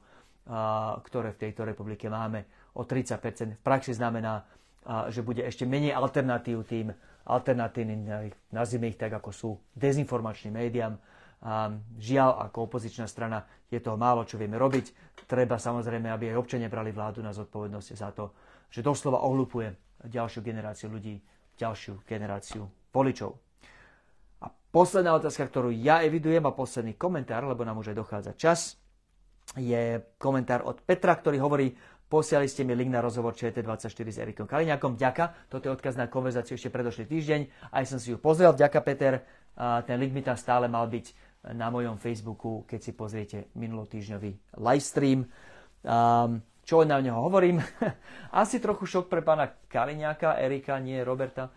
ktoré 1.04 1.36
v 1.36 1.41
tejto 1.43 1.67
republike 1.67 2.08
máme, 2.08 2.47
o 2.80 2.88
30% 2.88 3.60
v 3.60 3.62
praxi 3.62 3.91
znamená 3.91 4.47
a 4.86 5.13
že 5.13 5.22
bude 5.22 5.46
ešte 5.46 5.70
menej 5.70 5.94
alternatív 5.94 6.65
tým 6.65 6.89
alternatívnym, 7.30 8.34
nazvime 8.50 8.89
ich 8.89 8.98
tak, 8.98 9.13
ako 9.13 9.30
sú 9.30 9.50
dezinformačným 9.78 10.58
médiám. 10.58 10.98
A 11.41 11.74
žiaľ, 11.98 12.38
ako 12.50 12.70
opozičná 12.70 13.10
strana 13.10 13.46
je 13.70 13.82
toho 13.82 13.98
málo, 13.98 14.26
čo 14.26 14.38
vieme 14.38 14.62
robiť. 14.62 15.17
Treba 15.26 15.58
samozrejme, 15.58 16.10
aby 16.10 16.34
aj 16.34 16.38
občania 16.38 16.70
brali 16.70 16.94
vládu 16.94 17.22
na 17.26 17.34
zodpovednosť 17.34 17.88
za 17.98 18.10
to, 18.13 18.34
že 18.70 18.86
doslova 18.86 19.22
ohlupuje 19.26 19.74
ďalšiu 20.06 20.41
generáciu 20.41 20.89
ľudí, 20.89 21.17
ďalšiu 21.58 22.06
generáciu 22.06 22.65
voličov. 22.94 23.38
A 24.41 24.50
posledná 24.50 25.13
otázka, 25.13 25.46
ktorú 25.46 25.70
ja 25.74 26.02
evidujem 26.02 26.41
a 26.46 26.54
posledný 26.54 26.98
komentár, 26.98 27.46
lebo 27.46 27.65
nám 27.65 27.78
už 27.82 27.94
aj 27.94 27.98
dochádza 28.02 28.34
čas, 28.38 28.81
je 29.60 30.00
komentár 30.16 30.64
od 30.64 30.80
Petra, 30.84 31.16
ktorý 31.18 31.38
hovorí, 31.44 31.76
Posiali 32.12 32.52
ste 32.52 32.68
mi 32.68 32.76
link 32.76 32.92
na 32.92 33.00
rozhovor 33.00 33.32
ČT24 33.40 33.88
s 33.88 34.20
Erikom 34.20 34.44
Kaliňakom. 34.44 35.00
Ďaka. 35.00 35.48
Toto 35.48 35.72
je 35.72 35.72
odkaz 35.72 35.96
na 35.96 36.12
konverzáciu 36.12 36.60
ešte 36.60 36.68
predošlý 36.68 37.08
týždeň. 37.08 37.72
Aj 37.72 37.88
som 37.88 38.04
si 38.04 38.12
ju 38.12 38.20
pozrel. 38.20 38.52
Ďaká, 38.52 38.84
Peter. 38.84 39.24
Ten 39.88 39.96
link 39.96 40.12
mi 40.12 40.20
tam 40.20 40.36
stále 40.36 40.68
mal 40.68 40.92
byť 40.92 41.16
na 41.56 41.72
mojom 41.72 41.96
Facebooku, 41.96 42.68
keď 42.68 42.80
si 42.84 42.92
pozriete 42.92 43.38
minulotýždňový 43.56 44.60
livestream. 44.60 45.24
Čo 46.68 46.76
na 46.84 47.00
neho 47.00 47.16
hovorím? 47.16 47.64
Asi 48.44 48.60
trochu 48.60 48.92
šok 48.92 49.08
pre 49.08 49.24
pána 49.24 49.48
Kaliňáka, 49.72 50.36
Erika, 50.36 50.84
nie 50.84 51.00
Roberta, 51.08 51.48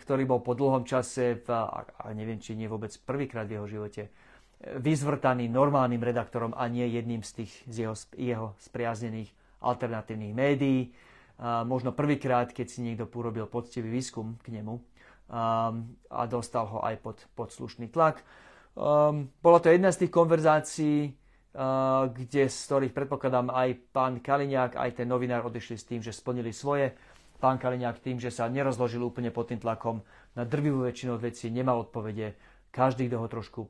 ktorý 0.00 0.24
bol 0.24 0.40
po 0.40 0.56
dlhom 0.56 0.88
čase, 0.88 1.44
v, 1.44 1.48
a 1.52 2.08
neviem, 2.16 2.40
či 2.40 2.56
nie 2.56 2.72
vôbec 2.72 2.96
prvýkrát 3.04 3.44
v 3.44 3.60
jeho 3.60 3.68
živote, 3.68 4.08
vyzvrtaný 4.58 5.46
normálnym 5.46 6.02
redaktorom 6.02 6.50
a 6.58 6.66
nie 6.66 6.86
jedným 6.90 7.22
z 7.22 7.42
tých 7.42 7.52
z 7.70 7.76
jeho, 7.86 7.94
jeho 8.18 8.46
spriaznených 8.58 9.30
alternatívnych 9.62 10.34
médií. 10.34 10.90
Možno 11.42 11.94
prvýkrát, 11.94 12.50
keď 12.50 12.66
si 12.66 12.82
niekto 12.82 13.06
urobil 13.14 13.46
poctivý 13.46 13.86
výskum 13.86 14.34
k 14.42 14.58
nemu 14.58 14.82
a 16.10 16.22
dostal 16.26 16.66
ho 16.66 16.82
aj 16.82 16.98
pod, 16.98 17.16
pod 17.38 17.54
slušný 17.54 17.86
tlak. 17.94 18.26
Bola 19.38 19.58
to 19.62 19.70
jedna 19.70 19.94
z 19.94 20.02
tých 20.02 20.12
konverzácií, 20.14 21.14
kde, 22.10 22.42
z 22.50 22.58
ktorých 22.58 22.94
predpokladám 22.94 23.54
aj 23.54 23.78
pán 23.94 24.18
Kaliňák, 24.18 24.74
aj 24.74 24.90
ten 24.98 25.06
novinár 25.06 25.46
odišli 25.46 25.76
s 25.78 25.86
tým, 25.86 26.02
že 26.02 26.10
splnili 26.10 26.50
svoje. 26.50 26.98
Pán 27.38 27.62
Kaliňák 27.62 28.02
tým, 28.02 28.18
že 28.18 28.34
sa 28.34 28.50
nerozložil 28.50 28.98
úplne 28.98 29.30
pod 29.30 29.54
tým 29.54 29.62
tlakom 29.62 30.02
na 30.34 30.42
drvivú 30.42 30.82
väčšinu 30.82 31.14
veci, 31.22 31.54
nemal 31.54 31.86
odpovede. 31.86 32.34
Každý, 32.74 33.06
kto 33.06 33.22
ho 33.22 33.28
trošku 33.30 33.60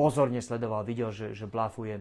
pozorne 0.00 0.40
sledoval, 0.40 0.88
videl, 0.88 1.12
že, 1.12 1.36
že 1.36 1.44
blafuje 1.44 2.00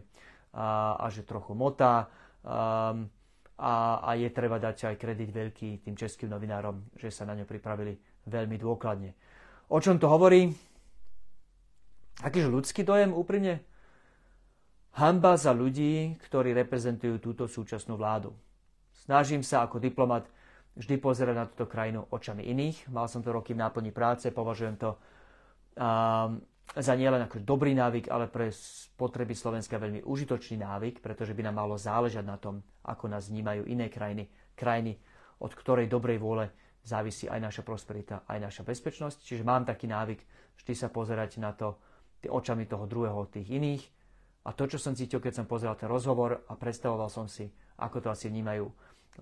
a, 0.56 0.96
a 0.96 1.06
že 1.12 1.28
trochu 1.28 1.52
motá 1.52 2.08
um, 2.48 3.12
a, 3.60 4.00
a 4.00 4.10
je 4.16 4.32
treba 4.32 4.56
dať 4.56 4.96
aj 4.96 4.96
kredit 4.96 5.36
veľký 5.36 5.84
tým 5.84 6.00
českým 6.00 6.32
novinárom, 6.32 6.88
že 6.96 7.12
sa 7.12 7.28
na 7.28 7.36
ňo 7.36 7.44
pripravili 7.44 8.00
veľmi 8.24 8.56
dôkladne. 8.56 9.12
O 9.68 9.84
čom 9.84 10.00
to 10.00 10.08
hovorí? 10.08 10.48
Akýž 12.24 12.48
ľudský 12.48 12.88
dojem 12.88 13.12
úprimne? 13.12 13.60
Hamba 14.96 15.36
za 15.36 15.52
ľudí, 15.52 16.16
ktorí 16.24 16.56
reprezentujú 16.56 17.20
túto 17.20 17.52
súčasnú 17.52 18.00
vládu. 18.00 18.32
Snažím 18.96 19.44
sa 19.44 19.68
ako 19.68 19.84
diplomat 19.84 20.32
vždy 20.80 20.96
pozerať 21.04 21.36
na 21.36 21.46
túto 21.52 21.68
krajinu 21.68 22.08
očami 22.08 22.48
iných. 22.48 22.88
Mal 22.88 23.12
som 23.12 23.20
to 23.20 23.36
roky 23.36 23.52
v 23.52 23.60
náplni 23.60 23.92
práce, 23.92 24.32
považujem 24.32 24.80
to 24.80 24.96
um, 25.76 26.40
za 26.78 26.94
nielen 26.94 27.26
ako 27.26 27.42
dobrý 27.42 27.74
návyk, 27.74 28.14
ale 28.14 28.30
pre 28.30 28.54
potreby 28.94 29.34
Slovenska 29.34 29.82
veľmi 29.82 30.06
užitočný 30.06 30.62
návyk, 30.62 31.02
pretože 31.02 31.34
by 31.34 31.50
nám 31.50 31.66
malo 31.66 31.76
záležať 31.80 32.26
na 32.26 32.38
tom, 32.38 32.62
ako 32.86 33.10
nás 33.10 33.34
vnímajú 33.34 33.66
iné 33.66 33.90
krajiny, 33.90 34.30
krajiny, 34.54 35.02
od 35.42 35.52
ktorej 35.56 35.90
dobrej 35.90 36.22
vôle 36.22 36.54
závisí 36.86 37.26
aj 37.26 37.42
naša 37.42 37.64
prosperita, 37.66 38.22
aj 38.30 38.38
naša 38.38 38.62
bezpečnosť. 38.62 39.18
Čiže 39.26 39.48
mám 39.48 39.66
taký 39.66 39.90
návyk 39.90 40.22
vždy 40.60 40.74
sa 40.76 40.92
pozerať 40.92 41.40
na 41.40 41.56
to 41.56 41.80
očami 42.28 42.68
toho 42.68 42.84
druhého 42.84 43.32
tých 43.32 43.48
iných. 43.48 43.84
A 44.44 44.52
to, 44.52 44.68
čo 44.68 44.76
som 44.76 44.96
cítil, 44.96 45.24
keď 45.24 45.44
som 45.44 45.48
pozeral 45.48 45.80
ten 45.80 45.88
rozhovor 45.88 46.44
a 46.48 46.54
predstavoval 46.56 47.08
som 47.08 47.32
si, 47.32 47.48
ako 47.80 48.04
to 48.04 48.08
asi 48.12 48.28
vnímajú 48.28 48.68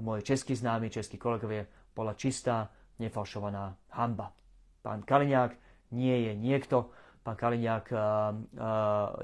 moji 0.02 0.22
českí 0.26 0.54
známi, 0.54 0.94
českí 0.94 1.18
kolegovia, 1.18 1.66
bola 1.94 2.14
čistá, 2.14 2.70
nefalšovaná 2.98 3.78
hamba. 3.98 4.34
Pán 4.82 5.06
Kaliňák 5.06 5.58
nie 5.94 6.30
je 6.30 6.34
niekto, 6.38 6.90
Pán 7.28 7.36
Kaliňák 7.36 7.92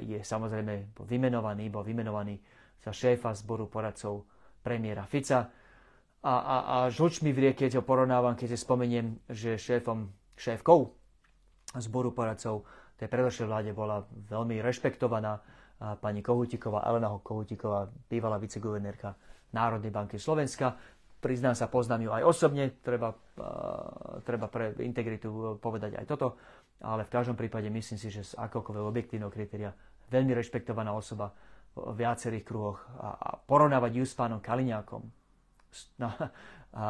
je 0.04 0.20
samozrejme 0.20 0.92
vymenovaný, 1.08 1.72
bol 1.72 1.88
vymenovaný 1.88 2.36
za 2.84 2.92
šéfa 2.92 3.32
zboru 3.32 3.72
poradcov 3.72 4.28
premiéra 4.60 5.08
Fica. 5.08 5.48
A, 6.20 6.34
a, 6.36 6.56
a 6.68 6.76
žlč 6.92 7.24
mi 7.24 7.32
vrie, 7.32 7.56
keď 7.56 7.80
ho 7.80 7.84
porovnávam, 7.88 8.36
keď 8.36 8.56
si 8.56 8.60
spomeniem, 8.60 9.24
že 9.32 9.56
šéfom, 9.56 10.12
šéfkou 10.36 10.92
zboru 11.80 12.12
poradcov 12.12 12.68
tej 13.00 13.08
predošlej 13.08 13.48
vláde 13.48 13.72
bola 13.72 14.04
veľmi 14.12 14.60
rešpektovaná 14.60 15.39
pani 16.00 16.20
Kohutíková, 16.20 16.84
Elena 16.84 17.08
Kohutíková, 17.24 17.88
bývalá 18.12 18.36
viceguvernérka 18.36 19.16
Národnej 19.56 19.96
banky 19.96 20.20
Slovenska. 20.20 20.76
Priznám 21.24 21.56
sa, 21.56 21.72
poznám 21.72 22.04
ju 22.04 22.12
aj 22.12 22.24
osobne, 22.28 22.76
treba, 22.84 23.16
treba 24.28 24.52
pre 24.52 24.76
integritu 24.84 25.56
povedať 25.64 25.96
aj 25.96 26.06
toto 26.12 26.36
ale 26.84 27.08
v 27.08 27.14
každom 27.16 27.40
prípade 27.40 27.72
myslím 27.72 27.98
si, 27.98 28.12
že 28.12 28.28
z 28.28 28.34
akokoľvek 28.36 28.84
objektívneho 28.84 29.32
kritéria 29.32 29.72
veľmi 30.12 30.36
rešpektovaná 30.36 30.92
osoba 30.92 31.32
v 31.74 31.96
viacerých 31.96 32.44
kruhoch 32.44 32.84
a, 33.00 33.16
a 33.16 33.30
porovnávať 33.39 34.04
ju 34.04 34.06
s 34.06 34.14
pánom 34.14 34.43
Kaliňákom 34.43 35.02
a, 36.04 36.08
a, 36.76 36.86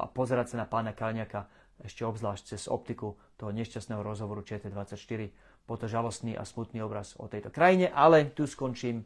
a 0.00 0.04
pozerať 0.10 0.56
sa 0.56 0.64
na 0.64 0.66
pána 0.66 0.96
Kaliňáka 0.96 1.46
ešte 1.84 2.08
obzvlášť 2.08 2.56
cez 2.56 2.62
optiku 2.72 3.20
toho 3.36 3.52
nešťastného 3.52 4.00
rozhovoru 4.00 4.40
ČT24, 4.46 5.28
po 5.66 5.74
to 5.76 5.86
žalostný 5.86 6.34
a 6.34 6.46
smutný 6.46 6.82
obraz 6.82 7.14
o 7.20 7.26
tejto 7.26 7.50
krajine, 7.50 7.90
ale 7.90 8.32
tu 8.32 8.48
skončím 8.48 9.02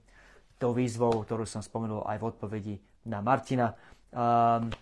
tou 0.57 0.73
výzvou, 0.73 1.25
ktorú 1.25 1.45
som 1.45 1.61
spomenul 1.61 2.05
aj 2.05 2.17
v 2.21 2.25
odpovedi 2.25 2.75
na 3.09 3.21
Martina. 3.21 3.77
Um, 4.17 4.73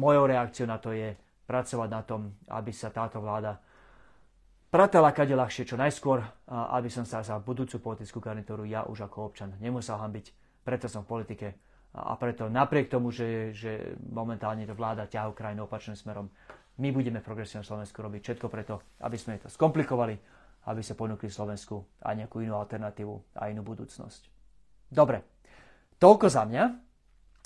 mojou 0.00 0.24
reakciou 0.24 0.64
na 0.64 0.80
to 0.80 0.96
je 0.96 1.12
pracovať 1.44 1.88
na 1.92 2.00
tom, 2.00 2.32
aby 2.48 2.72
sa 2.72 2.88
táto 2.88 3.20
vláda 3.20 3.60
pratela 4.72 5.12
ľahšie 5.12 5.68
čo 5.68 5.76
najskôr, 5.76 6.24
aby 6.48 6.88
som 6.88 7.04
sa 7.04 7.20
za 7.20 7.36
budúcu 7.36 7.76
politickú 7.92 8.24
garnitúru 8.24 8.64
ja 8.64 8.88
už 8.88 9.04
ako 9.04 9.28
občan 9.28 9.52
nemusel 9.60 10.00
hambiť 10.00 10.32
preto 10.64 10.88
som 10.88 11.04
v 11.04 11.12
politike 11.12 11.48
a 11.92 12.16
preto 12.16 12.48
napriek 12.48 12.88
tomu, 12.88 13.12
že, 13.12 13.52
že 13.52 14.00
momentálne 14.00 14.64
to 14.64 14.72
vláda 14.72 15.04
ťaha 15.04 15.36
krajinu 15.36 15.68
opačným 15.68 15.98
smerom, 15.98 16.32
my 16.80 16.88
budeme 16.88 17.20
v 17.20 17.28
progresívnom 17.28 17.68
Slovensku 17.68 18.00
robiť 18.00 18.20
všetko 18.24 18.46
preto, 18.48 18.80
aby 19.04 19.20
sme 19.20 19.36
to 19.36 19.52
skomplikovali, 19.52 20.16
aby 20.72 20.80
sa 20.80 20.96
ponúkli 20.96 21.28
Slovensku 21.28 21.84
aj 22.00 22.24
nejakú 22.24 22.40
inú 22.40 22.56
alternatívu 22.56 23.36
a 23.36 23.52
inú 23.52 23.60
budúcnosť. 23.60 24.32
Dobre, 24.88 25.20
toľko 26.00 26.26
za 26.32 26.48
mňa. 26.48 26.64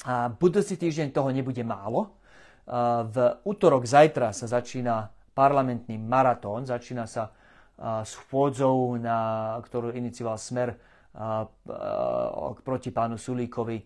A 0.04 0.28
budúci 0.28 0.76
týždeň 0.76 1.14
toho 1.14 1.32
nebude 1.32 1.64
málo. 1.64 2.12
V 3.06 3.16
útorok 3.46 3.88
zajtra 3.88 4.34
sa 4.34 4.50
začína 4.50 5.08
parlamentný 5.32 5.96
maratón, 5.96 6.68
začína 6.68 7.08
sa 7.08 7.32
s 7.80 8.12
chôdzou, 8.28 8.98
na, 9.00 9.54
ktorú 9.62 9.94
inicioval 9.94 10.36
Smer 10.36 10.76
proti 12.60 12.92
pánu 12.92 13.16
Sulíkovi 13.16 13.80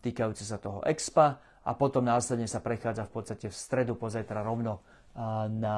týkajúce 0.00 0.46
sa 0.46 0.56
toho 0.56 0.80
Expa 0.86 1.36
a 1.66 1.76
potom 1.76 2.06
následne 2.06 2.48
sa 2.48 2.64
prechádza 2.64 3.04
v 3.08 3.12
podstate 3.12 3.46
v 3.50 3.56
stredu 3.56 3.98
pozajtra 3.98 4.40
rovno 4.40 4.80
na 5.52 5.76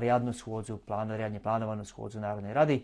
riadnu 0.00 0.32
schôdzu, 0.32 0.80
plán, 0.80 1.12
riadne 1.12 1.42
plánovanú 1.42 1.84
schôdzu 1.84 2.16
Národnej 2.16 2.56
rady, 2.56 2.76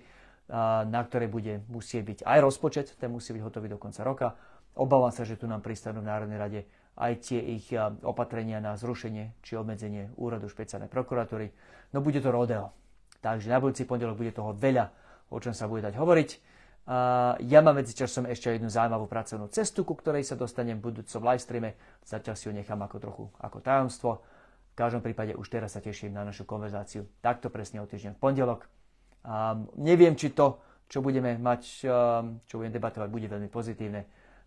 na 0.88 1.00
ktorej 1.08 1.32
bude 1.32 1.64
musieť 1.72 2.02
byť 2.04 2.18
aj 2.28 2.38
rozpočet, 2.44 2.86
ten 3.00 3.08
musí 3.08 3.32
byť 3.32 3.42
hotový 3.44 3.72
do 3.72 3.80
konca 3.80 4.04
roka. 4.04 4.28
Obávam 4.74 5.14
sa, 5.14 5.22
že 5.22 5.38
tu 5.38 5.46
nám 5.46 5.62
pristanú 5.62 6.02
v 6.02 6.10
Národnej 6.10 6.38
rade 6.38 6.60
aj 6.94 7.12
tie 7.26 7.38
ich 7.42 7.74
opatrenia 8.02 8.62
na 8.62 8.78
zrušenie 8.78 9.38
či 9.42 9.58
obmedzenie 9.58 10.14
úradu 10.18 10.46
špeciálnej 10.46 10.90
prokuratúry. 10.90 11.50
No 11.90 12.02
bude 12.02 12.22
to 12.22 12.30
rodeo. 12.30 12.70
Takže 13.18 13.50
na 13.50 13.58
budúci 13.58 13.86
pondelok 13.86 14.18
bude 14.18 14.34
toho 14.34 14.54
veľa, 14.54 14.90
o 15.30 15.38
čom 15.42 15.54
sa 15.54 15.66
bude 15.66 15.82
dať 15.82 15.94
hovoriť. 15.98 16.30
Ja 17.40 17.64
mám 17.64 17.80
medzičasom 17.80 18.28
ešte 18.28 18.52
jednu 18.52 18.68
zaujímavú 18.68 19.08
pracovnú 19.08 19.48
cestu, 19.48 19.88
ku 19.88 19.96
ktorej 19.96 20.26
sa 20.28 20.36
dostanem 20.36 20.76
v 20.78 20.92
budúcom 20.92 21.24
live 21.24 21.40
streame. 21.40 21.70
Zatiaľ 22.04 22.34
si 22.36 22.44
ju 22.46 22.52
nechám 22.52 22.76
ako 22.78 22.96
trochu 23.00 23.24
ako 23.40 23.58
tajomstvo. 23.64 24.10
V 24.70 24.74
každom 24.76 25.00
prípade 25.00 25.32
už 25.32 25.48
teraz 25.48 25.74
sa 25.74 25.80
teším 25.80 26.12
na 26.12 26.26
našu 26.28 26.44
konverzáciu. 26.44 27.08
Takto 27.24 27.48
presne 27.48 27.80
o 27.80 27.88
týždeň 27.88 28.18
v 28.18 28.20
pondelok. 28.20 28.68
Um, 29.24 29.70
neviem, 29.80 30.12
či 30.12 30.36
to, 30.36 30.60
čo 30.84 31.00
budeme 31.00 31.40
mať, 31.40 31.88
čo 32.44 32.54
budeme 32.60 32.74
debatovať, 32.74 33.08
bude 33.08 33.26
veľmi 33.32 33.48
pozitívne. 33.48 34.04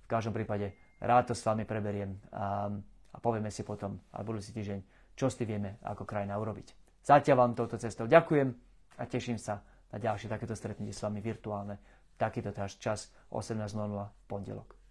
V 0.08 0.16
každom 0.16 0.32
prípade 0.32 0.72
rád 1.04 1.28
to 1.28 1.36
s 1.36 1.44
vami 1.44 1.68
preberiem 1.68 2.16
um, 2.32 2.80
a 3.12 3.18
povieme 3.20 3.52
si 3.52 3.68
potom, 3.68 4.00
a 4.16 4.24
budúci 4.24 4.56
týždeň, 4.56 5.12
čo 5.20 5.28
s 5.28 5.36
tým 5.36 5.52
vieme 5.52 5.84
ako 5.84 6.08
krajina 6.08 6.40
urobiť. 6.40 6.72
Zatiaľ 7.04 7.36
vám 7.44 7.60
touto 7.60 7.76
cestou 7.76 8.08
ďakujem 8.08 8.48
a 8.96 9.04
teším 9.04 9.36
sa 9.36 9.60
na 9.92 10.00
ďalšie 10.00 10.32
takéto 10.32 10.56
stretnutie 10.56 10.96
s 10.96 11.04
vami 11.04 11.20
virtuálne 11.20 11.76
takýto 12.16 12.56
čas 12.80 13.12
18.00 13.36 13.76
v 13.76 14.24
pondelok. 14.32 14.87